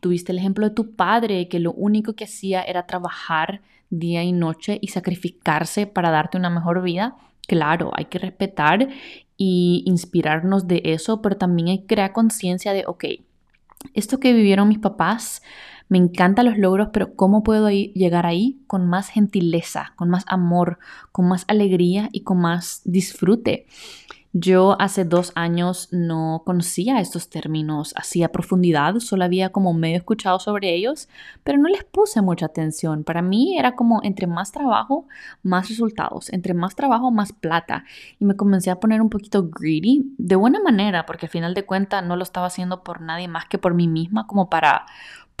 tuviste 0.00 0.32
el 0.32 0.38
ejemplo 0.38 0.68
de 0.68 0.74
tu 0.74 0.96
padre 0.96 1.46
que 1.46 1.60
lo 1.60 1.72
único 1.72 2.14
que 2.14 2.24
hacía 2.24 2.62
era 2.62 2.88
trabajar 2.88 3.60
día 3.90 4.24
y 4.24 4.32
noche 4.32 4.80
y 4.82 4.88
sacrificarse 4.88 5.86
para 5.86 6.10
darte 6.10 6.36
una 6.36 6.50
mejor 6.50 6.82
vida, 6.82 7.16
claro, 7.50 7.90
hay 7.96 8.04
que 8.04 8.20
respetar 8.20 8.88
y 9.36 9.82
inspirarnos 9.84 10.68
de 10.68 10.82
eso, 10.84 11.20
pero 11.20 11.36
también 11.36 11.66
hay 11.66 11.78
que 11.80 11.86
crear 11.96 12.12
conciencia 12.12 12.72
de, 12.72 12.84
ok, 12.86 13.06
esto 13.92 14.20
que 14.20 14.32
vivieron 14.32 14.68
mis 14.68 14.78
papás, 14.78 15.42
me 15.88 15.98
encantan 15.98 16.46
los 16.46 16.58
logros, 16.58 16.90
pero 16.92 17.16
¿cómo 17.16 17.42
puedo 17.42 17.68
llegar 17.68 18.24
ahí 18.24 18.60
con 18.68 18.86
más 18.86 19.08
gentileza, 19.08 19.94
con 19.96 20.10
más 20.10 20.22
amor, 20.28 20.78
con 21.10 21.26
más 21.26 21.44
alegría 21.48 22.08
y 22.12 22.20
con 22.20 22.40
más 22.40 22.82
disfrute? 22.84 23.66
Yo 24.32 24.76
hace 24.80 25.04
dos 25.04 25.32
años 25.34 25.88
no 25.90 26.42
conocía 26.46 27.00
estos 27.00 27.28
términos 27.28 27.92
así 27.96 28.22
a 28.22 28.30
profundidad, 28.30 28.94
solo 29.00 29.24
había 29.24 29.50
como 29.50 29.74
medio 29.74 29.96
escuchado 29.96 30.38
sobre 30.38 30.72
ellos, 30.72 31.08
pero 31.42 31.58
no 31.58 31.68
les 31.68 31.82
puse 31.82 32.22
mucha 32.22 32.46
atención. 32.46 33.02
Para 33.02 33.22
mí 33.22 33.58
era 33.58 33.74
como 33.74 34.00
entre 34.04 34.28
más 34.28 34.52
trabajo, 34.52 35.08
más 35.42 35.68
resultados, 35.68 36.32
entre 36.32 36.54
más 36.54 36.76
trabajo, 36.76 37.10
más 37.10 37.32
plata. 37.32 37.82
Y 38.20 38.24
me 38.24 38.36
comencé 38.36 38.70
a 38.70 38.78
poner 38.78 39.02
un 39.02 39.10
poquito 39.10 39.50
greedy, 39.50 40.14
de 40.16 40.36
buena 40.36 40.60
manera, 40.60 41.06
porque 41.06 41.26
al 41.26 41.30
final 41.30 41.52
de 41.52 41.66
cuentas 41.66 42.04
no 42.04 42.14
lo 42.14 42.22
estaba 42.22 42.46
haciendo 42.46 42.84
por 42.84 43.00
nadie 43.00 43.26
más 43.26 43.46
que 43.46 43.58
por 43.58 43.74
mí 43.74 43.88
misma, 43.88 44.28
como 44.28 44.48
para 44.48 44.86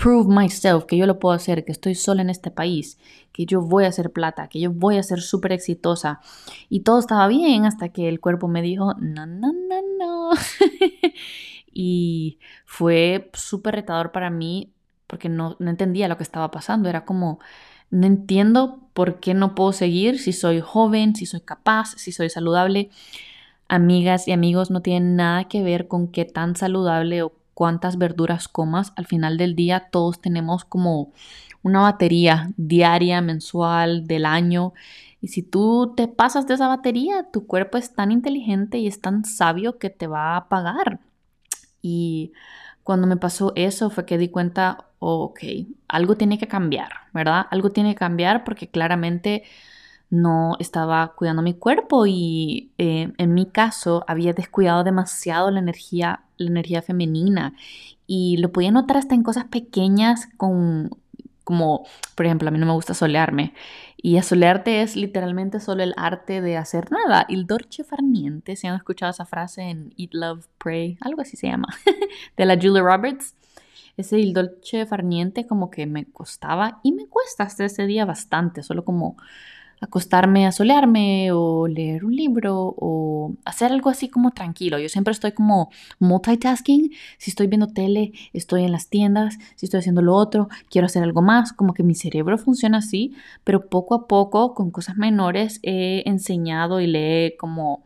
prove 0.00 0.30
myself, 0.30 0.86
que 0.86 0.96
yo 0.96 1.04
lo 1.04 1.18
puedo 1.18 1.34
hacer, 1.34 1.62
que 1.66 1.72
estoy 1.72 1.94
sola 1.94 2.22
en 2.22 2.30
este 2.30 2.50
país, 2.50 2.98
que 3.32 3.44
yo 3.44 3.60
voy 3.60 3.84
a 3.84 3.88
hacer 3.88 4.10
plata, 4.10 4.48
que 4.48 4.58
yo 4.58 4.72
voy 4.72 4.96
a 4.96 5.02
ser 5.02 5.20
súper 5.20 5.52
exitosa. 5.52 6.20
Y 6.70 6.80
todo 6.80 6.98
estaba 6.98 7.28
bien 7.28 7.66
hasta 7.66 7.90
que 7.90 8.08
el 8.08 8.18
cuerpo 8.18 8.48
me 8.48 8.62
dijo, 8.62 8.94
no, 8.94 9.26
no, 9.26 9.52
no, 9.52 9.82
no. 9.98 10.30
y 11.74 12.38
fue 12.64 13.30
súper 13.34 13.74
retador 13.74 14.10
para 14.10 14.30
mí 14.30 14.72
porque 15.06 15.28
no, 15.28 15.56
no 15.58 15.68
entendía 15.68 16.08
lo 16.08 16.16
que 16.16 16.22
estaba 16.22 16.50
pasando. 16.50 16.88
Era 16.88 17.04
como, 17.04 17.38
no 17.90 18.06
entiendo 18.06 18.80
por 18.94 19.20
qué 19.20 19.34
no 19.34 19.54
puedo 19.54 19.72
seguir 19.74 20.18
si 20.18 20.32
soy 20.32 20.62
joven, 20.62 21.14
si 21.14 21.26
soy 21.26 21.42
capaz, 21.42 21.92
si 21.98 22.10
soy 22.10 22.30
saludable. 22.30 22.88
Amigas 23.68 24.26
y 24.28 24.32
amigos, 24.32 24.70
no 24.70 24.80
tienen 24.80 25.16
nada 25.16 25.44
que 25.44 25.62
ver 25.62 25.88
con 25.88 26.08
qué 26.08 26.24
tan 26.24 26.56
saludable 26.56 27.22
o 27.22 27.39
cuántas 27.60 27.98
verduras 27.98 28.48
comas, 28.48 28.94
al 28.96 29.04
final 29.04 29.36
del 29.36 29.54
día 29.54 29.90
todos 29.90 30.22
tenemos 30.22 30.64
como 30.64 31.12
una 31.60 31.82
batería 31.82 32.48
diaria, 32.56 33.20
mensual, 33.20 34.06
del 34.06 34.24
año. 34.24 34.72
Y 35.20 35.28
si 35.28 35.42
tú 35.42 35.92
te 35.94 36.08
pasas 36.08 36.46
de 36.46 36.54
esa 36.54 36.68
batería, 36.68 37.26
tu 37.30 37.46
cuerpo 37.46 37.76
es 37.76 37.94
tan 37.94 38.12
inteligente 38.12 38.78
y 38.78 38.86
es 38.86 39.02
tan 39.02 39.26
sabio 39.26 39.76
que 39.76 39.90
te 39.90 40.06
va 40.06 40.38
a 40.38 40.48
pagar. 40.48 41.00
Y 41.82 42.32
cuando 42.82 43.06
me 43.06 43.18
pasó 43.18 43.52
eso 43.56 43.90
fue 43.90 44.06
que 44.06 44.16
di 44.16 44.30
cuenta, 44.30 44.86
ok, 44.98 45.40
algo 45.86 46.16
tiene 46.16 46.38
que 46.38 46.48
cambiar, 46.48 46.88
¿verdad? 47.12 47.44
Algo 47.50 47.68
tiene 47.72 47.90
que 47.90 47.98
cambiar 47.98 48.42
porque 48.42 48.70
claramente 48.70 49.42
no 50.10 50.56
estaba 50.58 51.14
cuidando 51.14 51.40
mi 51.40 51.54
cuerpo 51.54 52.04
y 52.06 52.72
eh, 52.78 53.12
en 53.16 53.34
mi 53.34 53.46
caso 53.46 54.04
había 54.08 54.32
descuidado 54.32 54.84
demasiado 54.84 55.50
la 55.50 55.60
energía, 55.60 56.24
la 56.36 56.48
energía 56.48 56.82
femenina 56.82 57.54
y 58.06 58.36
lo 58.38 58.50
podía 58.50 58.72
notar 58.72 58.96
hasta 58.96 59.14
en 59.14 59.22
cosas 59.22 59.44
pequeñas 59.44 60.28
con, 60.36 60.90
como, 61.44 61.86
por 62.16 62.26
ejemplo, 62.26 62.48
a 62.48 62.50
mí 62.50 62.58
no 62.58 62.66
me 62.66 62.72
gusta 62.72 62.92
solearme 62.92 63.54
y 63.96 64.16
asolearte 64.16 64.82
es 64.82 64.96
literalmente 64.96 65.60
solo 65.60 65.82
el 65.82 65.94
arte 65.96 66.40
de 66.40 66.56
hacer 66.56 66.90
nada. 66.90 67.26
Il 67.28 67.46
dolce 67.46 67.84
far 67.84 68.02
niente, 68.02 68.56
si 68.56 68.66
han 68.66 68.74
escuchado 68.74 69.10
esa 69.10 69.26
frase 69.26 69.62
en 69.62 69.92
Eat, 69.96 70.10
Love, 70.12 70.46
Pray, 70.58 70.98
algo 71.00 71.22
así 71.22 71.36
se 71.36 71.48
llama, 71.48 71.68
de 72.36 72.46
la 72.46 72.56
Julia 72.56 72.82
Roberts. 72.82 73.34
Ese 73.96 74.18
il 74.18 74.32
dolce 74.32 74.86
far 74.86 75.04
niente 75.04 75.46
como 75.46 75.70
que 75.70 75.86
me 75.86 76.06
costaba 76.06 76.80
y 76.82 76.92
me 76.92 77.06
cuesta 77.06 77.44
hasta 77.44 77.64
ese 77.64 77.86
día 77.86 78.04
bastante, 78.04 78.62
solo 78.62 78.84
como 78.84 79.16
acostarme 79.80 80.46
a 80.46 80.52
solearme 80.52 81.32
o 81.32 81.66
leer 81.66 82.04
un 82.04 82.14
libro 82.14 82.74
o 82.76 83.34
hacer 83.44 83.72
algo 83.72 83.90
así 83.90 84.08
como 84.08 84.30
tranquilo. 84.30 84.78
Yo 84.78 84.88
siempre 84.88 85.12
estoy 85.12 85.32
como 85.32 85.70
multitasking. 85.98 86.92
Si 87.18 87.30
estoy 87.30 87.46
viendo 87.46 87.68
tele, 87.68 88.12
estoy 88.32 88.64
en 88.64 88.72
las 88.72 88.88
tiendas. 88.88 89.38
Si 89.56 89.66
estoy 89.66 89.80
haciendo 89.80 90.02
lo 90.02 90.14
otro, 90.14 90.48
quiero 90.68 90.86
hacer 90.86 91.02
algo 91.02 91.22
más. 91.22 91.52
Como 91.52 91.74
que 91.74 91.82
mi 91.82 91.94
cerebro 91.94 92.36
funciona 92.38 92.78
así, 92.78 93.14
pero 93.44 93.68
poco 93.68 93.94
a 93.94 94.06
poco, 94.06 94.54
con 94.54 94.70
cosas 94.70 94.96
menores, 94.96 95.60
he 95.62 96.02
enseñado 96.06 96.80
y 96.80 96.86
le 96.86 97.26
he 97.26 97.36
como... 97.36 97.82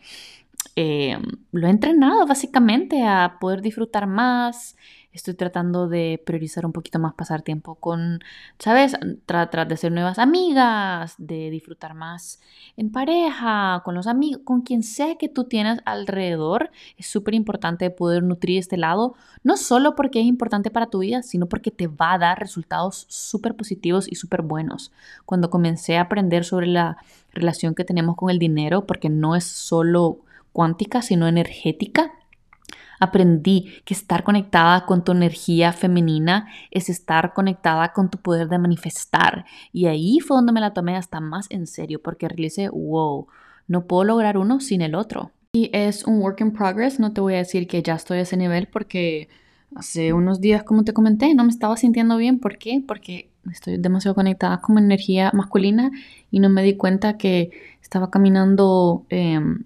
Eh, 0.76 1.16
lo 1.52 1.68
he 1.68 1.70
entrenado 1.70 2.26
básicamente 2.26 3.04
a 3.04 3.36
poder 3.40 3.62
disfrutar 3.62 4.08
más, 4.08 4.76
estoy 5.14 5.34
tratando 5.34 5.88
de 5.88 6.20
priorizar 6.26 6.66
un 6.66 6.72
poquito 6.72 6.98
más 6.98 7.14
pasar 7.14 7.42
tiempo 7.42 7.76
con, 7.76 8.18
¿sabes? 8.58 8.96
Tratar 9.26 9.68
de 9.68 9.76
ser 9.76 9.92
nuevas 9.92 10.18
amigas, 10.18 11.14
de 11.18 11.50
disfrutar 11.50 11.94
más 11.94 12.40
en 12.76 12.90
pareja, 12.90 13.80
con 13.84 13.94
los 13.94 14.08
amigos, 14.08 14.42
con 14.44 14.62
quien 14.62 14.82
sea 14.82 15.14
que 15.14 15.28
tú 15.28 15.44
tienes 15.44 15.78
alrededor. 15.84 16.70
Es 16.98 17.06
súper 17.06 17.34
importante 17.34 17.88
poder 17.90 18.24
nutrir 18.24 18.58
este 18.58 18.76
lado, 18.76 19.14
no 19.44 19.56
solo 19.56 19.94
porque 19.94 20.20
es 20.20 20.26
importante 20.26 20.70
para 20.70 20.88
tu 20.88 20.98
vida, 20.98 21.22
sino 21.22 21.46
porque 21.46 21.70
te 21.70 21.86
va 21.86 22.14
a 22.14 22.18
dar 22.18 22.40
resultados 22.40 23.06
súper 23.08 23.54
positivos 23.54 24.10
y 24.10 24.16
súper 24.16 24.42
buenos. 24.42 24.92
Cuando 25.24 25.48
comencé 25.48 25.96
a 25.96 26.02
aprender 26.02 26.44
sobre 26.44 26.66
la 26.66 26.98
relación 27.32 27.76
que 27.76 27.84
tenemos 27.84 28.16
con 28.16 28.30
el 28.30 28.40
dinero, 28.40 28.84
porque 28.86 29.08
no 29.08 29.36
es 29.36 29.44
solo 29.44 30.18
cuántica, 30.52 31.02
sino 31.02 31.28
energética, 31.28 32.12
Aprendí 33.00 33.72
que 33.84 33.94
estar 33.94 34.24
conectada 34.24 34.86
con 34.86 35.04
tu 35.04 35.12
energía 35.12 35.72
femenina 35.72 36.48
es 36.70 36.88
estar 36.88 37.32
conectada 37.32 37.92
con 37.92 38.10
tu 38.10 38.18
poder 38.18 38.48
de 38.48 38.58
manifestar. 38.58 39.44
Y 39.72 39.86
ahí 39.86 40.20
fue 40.20 40.36
donde 40.36 40.52
me 40.52 40.60
la 40.60 40.72
tomé 40.72 40.96
hasta 40.96 41.20
más 41.20 41.46
en 41.50 41.66
serio 41.66 42.00
porque 42.02 42.28
realicé, 42.28 42.68
wow, 42.68 43.26
no 43.66 43.86
puedo 43.86 44.04
lograr 44.04 44.38
uno 44.38 44.60
sin 44.60 44.82
el 44.82 44.94
otro. 44.94 45.30
Y 45.52 45.70
es 45.72 46.04
un 46.04 46.20
work 46.20 46.40
in 46.40 46.52
progress, 46.52 46.98
no 46.98 47.12
te 47.12 47.20
voy 47.20 47.34
a 47.34 47.38
decir 47.38 47.66
que 47.66 47.82
ya 47.82 47.94
estoy 47.94 48.18
a 48.18 48.22
ese 48.22 48.36
nivel 48.36 48.66
porque 48.66 49.28
hace 49.74 50.12
unos 50.12 50.40
días, 50.40 50.62
como 50.64 50.84
te 50.84 50.92
comenté, 50.92 51.34
no 51.34 51.44
me 51.44 51.50
estaba 51.50 51.76
sintiendo 51.76 52.16
bien. 52.16 52.38
¿Por 52.40 52.58
qué? 52.58 52.82
Porque 52.86 53.30
estoy 53.50 53.76
demasiado 53.76 54.14
conectada 54.14 54.60
con 54.60 54.76
mi 54.76 54.82
energía 54.82 55.30
masculina 55.32 55.90
y 56.30 56.40
no 56.40 56.48
me 56.48 56.62
di 56.62 56.76
cuenta 56.76 57.16
que 57.16 57.50
estaba 57.82 58.10
caminando, 58.10 59.04
em, 59.10 59.64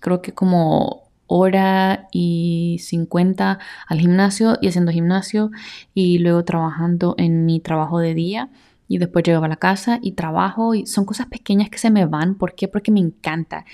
creo 0.00 0.22
que 0.22 0.32
como 0.32 1.01
hora 1.32 2.08
y 2.12 2.78
50 2.80 3.58
al 3.86 3.98
gimnasio 3.98 4.58
y 4.60 4.68
haciendo 4.68 4.92
gimnasio 4.92 5.50
y 5.94 6.18
luego 6.18 6.44
trabajando 6.44 7.14
en 7.16 7.46
mi 7.46 7.58
trabajo 7.58 7.98
de 7.98 8.14
día 8.14 8.50
y 8.86 8.98
después 8.98 9.24
llego 9.24 9.42
a 9.42 9.48
la 9.48 9.56
casa 9.56 9.98
y 10.02 10.12
trabajo 10.12 10.74
y 10.74 10.84
son 10.84 11.06
cosas 11.06 11.26
pequeñas 11.28 11.70
que 11.70 11.78
se 11.78 11.90
me 11.90 12.04
van. 12.04 12.34
¿Por 12.34 12.54
qué? 12.54 12.68
Porque 12.68 12.90
me 12.90 13.00
encanta. 13.00 13.64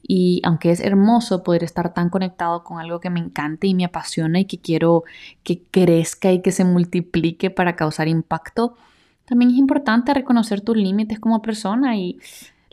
Y 0.00 0.40
aunque 0.44 0.70
es 0.70 0.78
hermoso 0.78 1.42
poder 1.42 1.64
estar 1.64 1.92
tan 1.92 2.10
conectado 2.10 2.62
con 2.62 2.78
algo 2.78 3.00
que 3.00 3.10
me 3.10 3.18
encanta 3.18 3.66
y 3.66 3.74
me 3.74 3.84
apasiona 3.84 4.38
y 4.38 4.44
que 4.44 4.60
quiero 4.60 5.02
que 5.42 5.64
crezca 5.72 6.30
y 6.30 6.40
que 6.40 6.52
se 6.52 6.64
multiplique 6.64 7.50
para 7.50 7.74
causar 7.74 8.06
impacto, 8.06 8.76
también 9.24 9.50
es 9.50 9.56
importante 9.56 10.14
reconocer 10.14 10.60
tus 10.60 10.76
límites 10.76 11.18
como 11.18 11.42
persona 11.42 11.96
y 11.96 12.20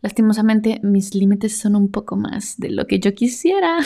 Lastimosamente 0.05 0.79
mis 0.83 1.15
límites 1.15 1.57
son 1.57 1.75
un 1.75 1.89
poco 1.89 2.15
más 2.15 2.59
de 2.59 2.69
lo 2.69 2.85
que 2.85 2.99
yo 2.99 3.15
quisiera, 3.15 3.79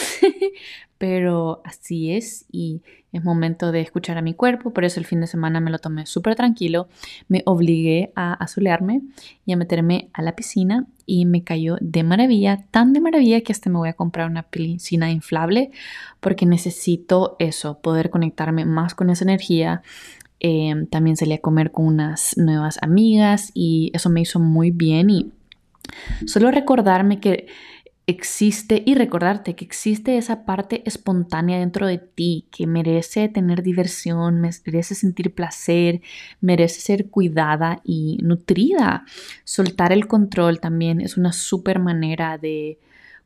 pero 0.98 1.62
así 1.64 2.12
es 2.12 2.46
y 2.52 2.82
es 3.14 3.24
momento 3.24 3.72
de 3.72 3.80
escuchar 3.80 4.18
a 4.18 4.22
mi 4.22 4.34
cuerpo, 4.34 4.74
por 4.74 4.84
eso 4.84 5.00
el 5.00 5.06
fin 5.06 5.22
de 5.22 5.28
semana 5.28 5.62
me 5.62 5.72
lo 5.72 5.80
tomé 5.80 6.06
súper 6.06 6.36
tranquilo, 6.36 6.90
me 7.30 7.42
obligué 7.46 8.12
a 8.18 8.34
asolearme 8.34 9.02
y 9.46 9.54
a 9.54 9.56
meterme 9.56 10.10
a 10.12 10.22
la 10.22 10.36
piscina 10.36 10.88
y 11.06 11.24
me 11.24 11.46
cayó 11.46 11.78
de 11.80 12.04
maravilla, 12.04 12.66
tan 12.70 12.92
de 12.92 13.00
maravilla 13.00 13.40
que 13.40 13.54
hasta 13.54 13.70
me 13.70 13.78
voy 13.78 13.88
a 13.88 13.94
comprar 13.94 14.30
una 14.30 14.44
piscina 14.44 15.10
inflable 15.10 15.72
porque 16.20 16.46
necesito 16.46 17.38
eso, 17.40 17.80
poder 17.80 18.10
conectarme 18.10 18.66
más 18.66 18.94
con 18.94 19.10
esa 19.10 19.24
energía. 19.24 19.84
Eh, 20.42 20.86
también 20.90 21.16
salí 21.16 21.34
a 21.34 21.42
comer 21.42 21.72
con 21.72 21.86
unas 21.86 22.38
nuevas 22.38 22.78
amigas 22.82 23.52
y 23.54 23.92
eso 23.94 24.10
me 24.10 24.22
hizo 24.22 24.40
muy 24.40 24.72
bien 24.72 25.10
y 25.10 25.32
Solo 26.26 26.52
recordarme 26.52 27.20
que 27.20 27.48
existe 28.10 28.82
y 28.88 28.96
recordarte 28.96 29.56
que 29.56 29.64
existe 29.64 30.18
esa 30.18 30.44
parte 30.44 30.82
espontánea 30.88 31.60
dentro 31.60 31.86
de 31.86 32.00
ti 32.00 32.48
que 32.50 32.66
merece 32.66 33.30
tener 33.30 33.62
diversión, 33.62 34.42
merece 34.42 34.96
sentir 34.96 35.36
placer, 35.36 36.02
merece 36.42 36.82
ser 36.82 37.10
cuidada 37.12 37.82
y 37.84 38.18
nutrida. 38.24 39.06
Soltar 39.44 39.92
el 39.92 40.08
control 40.08 40.60
también 40.60 41.02
es 41.02 41.18
una 41.18 41.32
súper 41.32 41.78
manera 41.78 42.40
de 42.40 42.80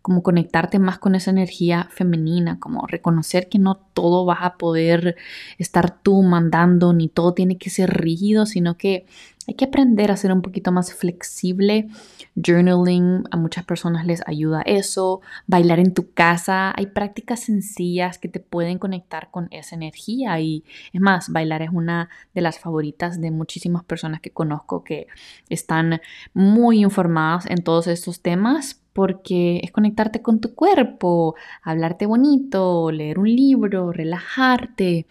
como 0.04 0.22
conectarte 0.22 0.80
más 0.80 1.00
con 1.00 1.16
esa 1.16 1.32
energía 1.32 1.88
femenina, 1.90 2.60
como 2.60 2.86
reconocer 2.86 3.48
que 3.48 3.58
no 3.58 3.76
todo 3.94 4.26
vas 4.26 4.40
a 4.42 4.58
poder 4.58 5.16
estar 5.58 5.98
tú 5.98 6.22
mandando, 6.24 6.92
ni 6.92 7.08
todo 7.08 7.34
tiene 7.34 7.58
que 7.58 7.70
ser 7.70 7.90
rígido, 7.90 8.46
sino 8.46 8.76
que 8.76 9.06
hay 9.48 9.56
que 9.56 9.66
aprender 9.66 10.12
a 10.12 10.18
ser 10.18 10.32
un 10.32 10.42
poquito 10.42 10.72
más 10.72 10.94
flexible. 10.94 11.88
Journaling 12.36 13.24
a 13.30 13.38
muchas 13.38 13.66
personas 13.66 14.06
les 14.06 14.22
ayuda 14.28 14.62
eso. 14.66 15.22
Bailar 15.48 15.80
en 15.80 15.94
tu 15.94 16.12
casa. 16.14 16.74
Hay 16.76 16.88
prácticas 16.88 17.42
sencillas 17.42 18.18
que 18.18 18.30
te 18.30 18.40
pueden 18.40 18.80
conectar 18.80 19.30
con 19.32 19.48
esa 19.52 19.76
energía. 19.76 20.40
Y 20.40 20.64
es 20.94 21.02
más, 21.02 21.30
bailar 21.30 21.62
es 21.62 21.72
una 21.72 22.10
de 22.34 22.42
las 22.42 22.60
favoritas 22.60 23.20
de 23.20 23.32
muchísimas 23.32 23.84
personas 23.84 24.22
que 24.22 24.32
conozco 24.32 24.84
que 24.84 25.08
están 25.50 26.02
muy 26.34 26.82
informadas 26.82 27.46
en 27.48 27.64
todos 27.64 27.88
estos 27.88 28.22
temas 28.22 28.80
porque 28.94 29.60
es 29.64 29.72
conectarte 29.72 30.22
con 30.22 30.40
tu 30.40 30.54
cuerpo, 30.54 31.36
hablarte 31.64 32.06
bonito, 32.06 32.92
leer 32.92 33.18
un 33.18 33.28
libro, 33.28 33.92
relajarte 33.92 35.08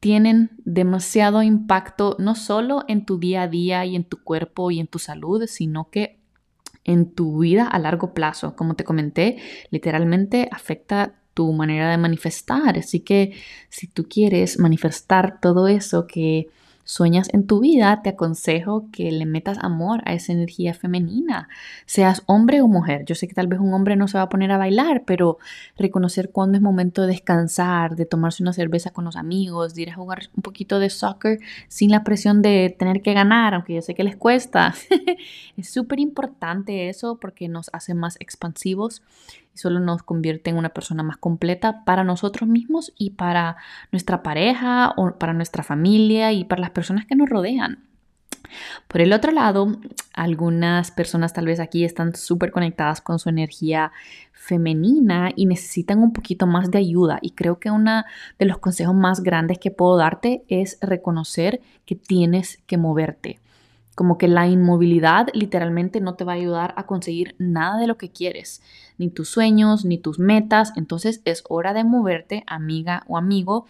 tienen 0.00 0.50
demasiado 0.64 1.42
impacto 1.42 2.16
no 2.18 2.34
solo 2.34 2.84
en 2.88 3.04
tu 3.04 3.18
día 3.18 3.42
a 3.42 3.48
día 3.48 3.84
y 3.84 3.94
en 3.96 4.04
tu 4.04 4.22
cuerpo 4.22 4.70
y 4.70 4.80
en 4.80 4.86
tu 4.86 4.98
salud, 4.98 5.44
sino 5.46 5.90
que 5.90 6.18
en 6.84 7.12
tu 7.12 7.38
vida 7.38 7.66
a 7.66 7.78
largo 7.78 8.14
plazo. 8.14 8.56
Como 8.56 8.74
te 8.74 8.84
comenté, 8.84 9.36
literalmente 9.70 10.48
afecta 10.50 11.14
tu 11.34 11.52
manera 11.52 11.90
de 11.90 11.98
manifestar. 11.98 12.78
Así 12.78 13.00
que 13.00 13.34
si 13.68 13.86
tú 13.86 14.08
quieres 14.08 14.58
manifestar 14.58 15.38
todo 15.40 15.68
eso 15.68 16.06
que 16.06 16.48
sueñas 16.84 17.28
en 17.32 17.46
tu 17.46 17.60
vida, 17.60 18.00
te 18.02 18.10
aconsejo 18.10 18.86
que 18.92 19.12
le 19.12 19.26
metas 19.26 19.58
amor 19.60 20.02
a 20.04 20.14
esa 20.14 20.32
energía 20.32 20.74
femenina, 20.74 21.48
seas 21.86 22.22
hombre 22.26 22.62
o 22.62 22.68
mujer. 22.68 23.04
Yo 23.04 23.14
sé 23.14 23.28
que 23.28 23.34
tal 23.34 23.46
vez 23.46 23.60
un 23.60 23.72
hombre 23.72 23.96
no 23.96 24.08
se 24.08 24.18
va 24.18 24.22
a 24.22 24.28
poner 24.28 24.50
a 24.52 24.58
bailar, 24.58 25.04
pero 25.06 25.38
reconocer 25.76 26.30
cuándo 26.30 26.56
es 26.56 26.62
momento 26.62 27.02
de 27.02 27.08
descansar, 27.08 27.96
de 27.96 28.06
tomarse 28.06 28.42
una 28.42 28.52
cerveza 28.52 28.90
con 28.90 29.04
los 29.04 29.16
amigos, 29.16 29.74
de 29.74 29.82
ir 29.82 29.90
a 29.90 29.94
jugar 29.94 30.28
un 30.36 30.42
poquito 30.42 30.78
de 30.78 30.90
soccer 30.90 31.38
sin 31.68 31.90
la 31.90 32.04
presión 32.04 32.42
de 32.42 32.74
tener 32.78 33.02
que 33.02 33.14
ganar, 33.14 33.54
aunque 33.54 33.74
yo 33.74 33.82
sé 33.82 33.94
que 33.94 34.04
les 34.04 34.16
cuesta. 34.16 34.74
es 35.56 35.70
súper 35.70 36.00
importante 36.00 36.88
eso 36.88 37.18
porque 37.20 37.48
nos 37.48 37.70
hace 37.72 37.94
más 37.94 38.16
expansivos 38.20 39.02
y 39.54 39.58
solo 39.58 39.80
nos 39.80 40.02
convierte 40.02 40.50
en 40.50 40.56
una 40.56 40.70
persona 40.70 41.02
más 41.02 41.16
completa 41.16 41.84
para 41.84 42.04
nosotros 42.04 42.48
mismos 42.48 42.92
y 42.96 43.10
para 43.10 43.56
nuestra 43.92 44.22
pareja 44.22 44.92
o 44.96 45.18
para 45.18 45.32
nuestra 45.32 45.62
familia 45.62 46.32
y 46.32 46.44
para 46.44 46.60
las 46.60 46.70
personas 46.70 47.06
que 47.06 47.16
nos 47.16 47.28
rodean. 47.28 47.90
Por 48.88 49.00
el 49.00 49.12
otro 49.12 49.32
lado, 49.32 49.78
algunas 50.12 50.90
personas 50.90 51.32
tal 51.32 51.46
vez 51.46 51.60
aquí 51.60 51.84
están 51.84 52.14
súper 52.14 52.50
conectadas 52.50 53.00
con 53.00 53.18
su 53.18 53.28
energía 53.28 53.92
femenina 54.32 55.30
y 55.36 55.46
necesitan 55.46 56.02
un 56.02 56.12
poquito 56.12 56.46
más 56.46 56.70
de 56.70 56.78
ayuda. 56.78 57.18
Y 57.22 57.32
creo 57.32 57.58
que 57.58 57.70
uno 57.70 58.04
de 58.38 58.46
los 58.46 58.58
consejos 58.58 58.94
más 58.94 59.22
grandes 59.22 59.58
que 59.58 59.70
puedo 59.70 59.96
darte 59.96 60.42
es 60.48 60.78
reconocer 60.80 61.60
que 61.84 61.94
tienes 61.94 62.58
que 62.66 62.76
moverte. 62.76 63.38
Como 63.94 64.18
que 64.18 64.28
la 64.28 64.46
inmovilidad 64.46 65.28
literalmente 65.34 66.00
no 66.00 66.14
te 66.14 66.24
va 66.24 66.32
a 66.32 66.36
ayudar 66.36 66.74
a 66.76 66.86
conseguir 66.86 67.34
nada 67.38 67.78
de 67.78 67.86
lo 67.86 67.98
que 67.98 68.10
quieres, 68.10 68.62
ni 68.98 69.10
tus 69.10 69.28
sueños, 69.28 69.84
ni 69.84 69.98
tus 69.98 70.18
metas. 70.18 70.72
Entonces 70.76 71.20
es 71.24 71.44
hora 71.48 71.74
de 71.74 71.84
moverte, 71.84 72.44
amiga 72.46 73.02
o 73.08 73.18
amigo. 73.18 73.66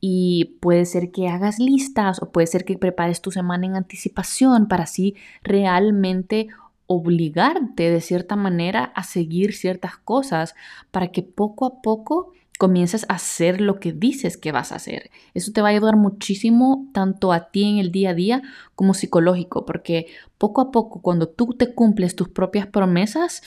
Y 0.00 0.56
puede 0.60 0.86
ser 0.86 1.10
que 1.10 1.28
hagas 1.28 1.58
listas 1.58 2.22
o 2.22 2.30
puede 2.30 2.46
ser 2.46 2.64
que 2.64 2.78
prepares 2.78 3.20
tu 3.20 3.30
semana 3.30 3.66
en 3.66 3.76
anticipación 3.76 4.68
para 4.68 4.84
así 4.84 5.14
realmente 5.42 6.48
obligarte 6.86 7.90
de 7.90 8.00
cierta 8.00 8.36
manera 8.36 8.84
a 8.94 9.02
seguir 9.02 9.54
ciertas 9.54 9.96
cosas 9.96 10.54
para 10.90 11.08
que 11.08 11.22
poco 11.22 11.66
a 11.66 11.82
poco 11.82 12.32
comiences 12.58 13.06
a 13.08 13.14
hacer 13.14 13.60
lo 13.60 13.80
que 13.80 13.92
dices 13.92 14.36
que 14.36 14.52
vas 14.52 14.72
a 14.72 14.76
hacer. 14.76 15.10
Eso 15.34 15.52
te 15.52 15.60
va 15.60 15.68
a 15.68 15.70
ayudar 15.72 15.96
muchísimo 15.96 16.88
tanto 16.92 17.32
a 17.32 17.50
ti 17.50 17.64
en 17.64 17.78
el 17.78 17.92
día 17.92 18.10
a 18.10 18.14
día 18.14 18.42
como 18.74 18.94
psicológico, 18.94 19.66
porque 19.66 20.06
poco 20.38 20.60
a 20.60 20.70
poco 20.70 21.00
cuando 21.02 21.28
tú 21.28 21.54
te 21.54 21.74
cumples 21.74 22.16
tus 22.16 22.28
propias 22.28 22.66
promesas, 22.66 23.42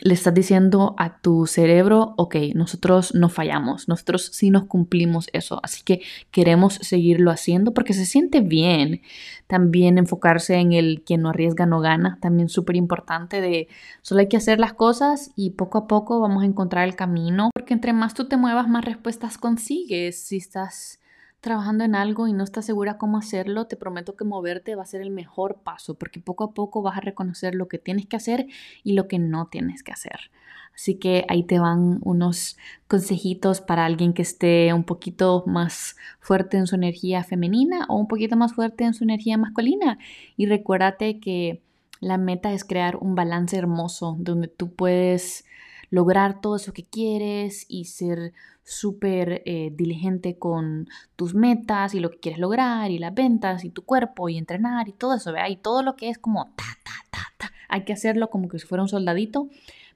le 0.00 0.14
estás 0.14 0.34
diciendo 0.34 0.94
a 0.98 1.20
tu 1.20 1.46
cerebro, 1.46 2.14
ok, 2.16 2.36
nosotros 2.54 3.14
no 3.14 3.28
fallamos, 3.28 3.88
nosotros 3.88 4.30
sí 4.32 4.50
nos 4.50 4.64
cumplimos 4.64 5.28
eso, 5.32 5.60
así 5.62 5.82
que 5.82 6.00
queremos 6.30 6.74
seguirlo 6.74 7.30
haciendo 7.30 7.74
porque 7.74 7.92
se 7.92 8.06
siente 8.06 8.40
bien. 8.40 9.02
También 9.46 9.98
enfocarse 9.98 10.54
en 10.54 10.72
el 10.72 11.02
quien 11.04 11.22
no 11.22 11.28
arriesga 11.28 11.66
no 11.66 11.80
gana, 11.80 12.18
también 12.22 12.48
súper 12.48 12.76
importante 12.76 13.40
de 13.40 13.68
solo 14.00 14.20
hay 14.20 14.28
que 14.28 14.38
hacer 14.38 14.58
las 14.58 14.72
cosas 14.72 15.30
y 15.36 15.50
poco 15.50 15.78
a 15.78 15.86
poco 15.86 16.20
vamos 16.20 16.42
a 16.42 16.46
encontrar 16.46 16.88
el 16.88 16.96
camino, 16.96 17.50
porque 17.54 17.74
entre 17.74 17.92
más 17.92 18.14
tú 18.14 18.28
te 18.28 18.36
muevas, 18.36 18.68
más 18.68 18.84
respuestas 18.84 19.36
consigues. 19.36 20.22
Si 20.24 20.38
estás 20.38 21.01
trabajando 21.42 21.82
en 21.82 21.96
algo 21.96 22.28
y 22.28 22.32
no 22.32 22.44
estás 22.44 22.64
segura 22.64 22.98
cómo 22.98 23.18
hacerlo, 23.18 23.66
te 23.66 23.76
prometo 23.76 24.16
que 24.16 24.24
moverte 24.24 24.76
va 24.76 24.84
a 24.84 24.86
ser 24.86 25.02
el 25.02 25.10
mejor 25.10 25.56
paso, 25.62 25.94
porque 25.94 26.20
poco 26.20 26.44
a 26.44 26.54
poco 26.54 26.82
vas 26.82 26.96
a 26.96 27.00
reconocer 27.00 27.56
lo 27.56 27.66
que 27.66 27.78
tienes 27.78 28.06
que 28.06 28.16
hacer 28.16 28.46
y 28.84 28.92
lo 28.92 29.08
que 29.08 29.18
no 29.18 29.48
tienes 29.48 29.82
que 29.82 29.90
hacer. 29.90 30.30
Así 30.72 30.94
que 30.94 31.26
ahí 31.28 31.42
te 31.42 31.58
van 31.58 31.98
unos 32.02 32.56
consejitos 32.86 33.60
para 33.60 33.84
alguien 33.84 34.14
que 34.14 34.22
esté 34.22 34.72
un 34.72 34.84
poquito 34.84 35.42
más 35.46 35.96
fuerte 36.20 36.56
en 36.56 36.68
su 36.68 36.76
energía 36.76 37.24
femenina 37.24 37.86
o 37.88 37.96
un 37.96 38.06
poquito 38.06 38.36
más 38.36 38.54
fuerte 38.54 38.84
en 38.84 38.94
su 38.94 39.02
energía 39.02 39.36
masculina. 39.36 39.98
Y 40.36 40.46
recuérdate 40.46 41.18
que 41.18 41.60
la 41.98 42.18
meta 42.18 42.52
es 42.52 42.64
crear 42.64 42.96
un 42.96 43.16
balance 43.16 43.56
hermoso 43.56 44.16
donde 44.18 44.46
tú 44.46 44.72
puedes 44.72 45.44
lograr 45.92 46.40
todo 46.40 46.56
eso 46.56 46.72
que 46.72 46.86
quieres 46.86 47.66
y 47.68 47.84
ser 47.84 48.32
súper 48.64 49.42
eh, 49.44 49.70
diligente 49.74 50.38
con 50.38 50.88
tus 51.16 51.34
metas 51.34 51.94
y 51.94 52.00
lo 52.00 52.10
que 52.10 52.18
quieres 52.18 52.40
lograr 52.40 52.90
y 52.90 52.98
las 52.98 53.12
ventas 53.12 53.62
y 53.62 53.68
tu 53.68 53.84
cuerpo 53.84 54.30
y 54.30 54.38
entrenar 54.38 54.88
y 54.88 54.92
todo 54.92 55.16
eso, 55.16 55.32
¿vea? 55.32 55.50
Y 55.50 55.56
todo 55.56 55.82
lo 55.82 55.94
que 55.94 56.08
es 56.08 56.16
como 56.16 56.46
ta, 56.56 56.64
ta, 56.82 56.92
ta, 57.10 57.26
ta. 57.36 57.52
Hay 57.68 57.84
que 57.84 57.92
hacerlo 57.92 58.30
como 58.30 58.48
que 58.48 58.58
si 58.58 58.66
fuera 58.66 58.80
un 58.80 58.88
soldadito, 58.88 59.50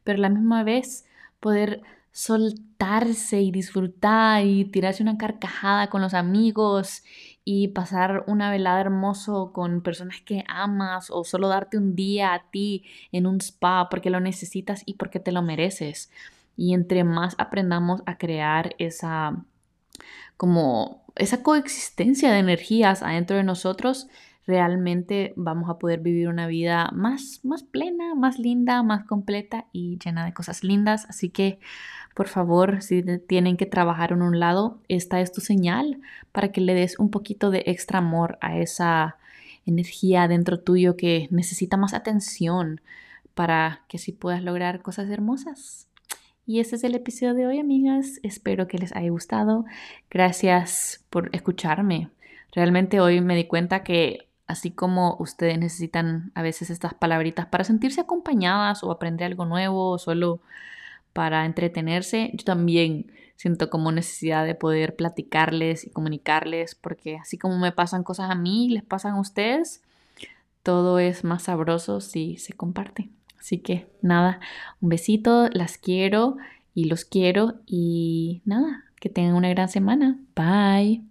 pero 0.05 0.19
la 0.19 0.29
misma 0.29 0.65
vez 0.65 1.07
poder 1.41 1.81
soltarse 2.13 3.41
y 3.41 3.51
disfrutar 3.51 4.45
y 4.45 4.67
tirarse 4.67 5.03
una 5.03 5.17
carcajada 5.17 5.89
con 5.89 6.03
los 6.03 6.13
amigos 6.13 7.05
y 7.49 7.69
pasar 7.69 8.25
una 8.27 8.51
velada 8.51 8.81
hermoso 8.81 9.53
con 9.53 9.81
personas 9.81 10.21
que 10.21 10.43
amas 10.49 11.13
o 11.13 11.23
solo 11.23 11.47
darte 11.47 11.79
un 11.79 11.95
día 11.95 12.35
a 12.35 12.51
ti 12.51 12.85
en 13.13 13.25
un 13.25 13.41
spa 13.41 13.89
porque 13.89 14.11
lo 14.11 14.19
necesitas 14.19 14.83
y 14.85 14.95
porque 14.95 15.21
te 15.21 15.31
lo 15.31 15.43
mereces. 15.43 16.11
Y 16.57 16.75
entre 16.75 17.05
más 17.05 17.37
aprendamos 17.39 18.03
a 18.05 18.19
crear 18.19 18.75
esa 18.79 19.45
como 20.37 21.05
esa 21.15 21.45
coexistencia 21.45 22.33
de 22.33 22.41
energías 22.41 23.05
adentro 23.05 23.37
de 23.37 23.45
nosotros, 23.45 24.09
realmente 24.45 25.33
vamos 25.37 25.71
a 25.71 25.79
poder 25.79 26.01
vivir 26.01 26.29
una 26.29 26.49
vida 26.49 26.91
más, 26.93 27.39
más 27.45 27.63
plena, 27.63 28.17
más 28.17 28.41
linda, 28.41 28.83
más 28.83 29.05
completa 29.05 29.67
y 29.71 29.99
llena 30.05 30.25
de 30.25 30.35
cosas 30.35 30.65
lindas. 30.65 31.07
Así 31.09 31.31
que, 31.31 31.61
por 32.17 32.29
favor, 32.29 32.81
si 32.81 33.03
tienen 33.19 33.59
que 33.59 33.67
trabajar 33.67 34.13
en 34.13 34.23
un 34.23 34.41
lado, 34.41 34.79
esta 34.89 35.21
es 35.21 35.33
tu 35.33 35.43
señal 35.43 36.01
para 36.33 36.51
que 36.51 36.63
le 36.63 36.73
des 36.73 36.99
un 36.99 37.11
poquito 37.11 37.51
de 37.51 37.65
extra 37.67 37.99
amor 37.99 38.39
a 38.41 38.57
esa 38.57 39.19
energía 39.67 40.27
dentro 40.27 40.59
tuyo 40.59 40.97
que 40.97 41.29
necesita 41.31 41.77
más 41.77 41.93
atención 41.93 42.81
para 43.35 43.83
que 43.87 43.99
así 43.99 44.13
puedas 44.13 44.43
lograr 44.43 44.81
cosas 44.81 45.11
hermosas. 45.11 45.89
Y 46.47 46.61
este 46.61 46.77
es 46.77 46.85
el 46.85 46.95
episodio 46.95 47.35
de 47.35 47.49
hoy, 47.49 47.59
amigas. 47.59 48.19
Espero 48.23 48.67
que 48.67 48.79
les 48.79 48.97
haya 48.97 49.11
gustado. 49.11 49.67
Gracias 50.11 51.05
por 51.11 51.29
escucharme. 51.35 52.09
Realmente 52.51 52.99
hoy 52.99 53.21
me 53.21 53.37
di 53.37 53.45
cuenta 53.45 53.83
que 53.85 54.27
así 54.47 54.71
como 54.71 55.19
ustedes 55.21 55.59
necesitan 55.59 56.33
a 56.35 56.41
veces 56.41 56.71
estas 56.71 56.95
palabritas 56.95 57.45
para 57.45 57.65
sentirse 57.65 58.01
acompañadas 58.01 58.83
o 58.83 58.91
aprender 58.91 59.27
algo 59.27 59.45
nuevo 59.45 59.91
o 59.91 59.99
solo 59.99 60.41
para 61.17 61.47
entretenerse, 61.47 62.31
yo 62.35 62.45
también 62.45 63.11
siento 63.37 63.71
como 63.71 63.91
necesidad 63.91 64.45
de 64.45 64.55
poder 64.55 64.97
platicarles 64.97 65.87
y 65.87 65.91
comunicarles 65.91 66.75
porque 66.75 67.17
así 67.17 67.39
como 67.39 67.59
me 67.59 67.73
pasan 67.73 68.03
cosas 68.03 68.31
a 68.31 68.35
mí, 68.35 68.69
les 68.69 68.83
pasan 68.83 69.15
a 69.15 69.21
ustedes, 69.21 69.83
todo 70.63 70.99
es 70.99 71.25
más 71.25 71.45
sabroso 71.45 72.03
si 72.03 72.37
se 72.37 72.53
comparte. 72.53 73.09
Así 73.41 73.59
que 73.59 73.87
nada, 74.03 74.41
un 74.83 74.91
besito, 74.91 75.49
las 75.53 75.79
quiero 75.79 76.37
y 76.75 76.85
los 76.85 77.07
quiero 77.07 77.55
y 77.65 78.43
nada, 78.45 78.85
que 79.01 79.09
tengan 79.09 79.37
una 79.37 79.49
gran 79.49 79.71
semana. 79.71 80.19
Bye. 80.35 81.03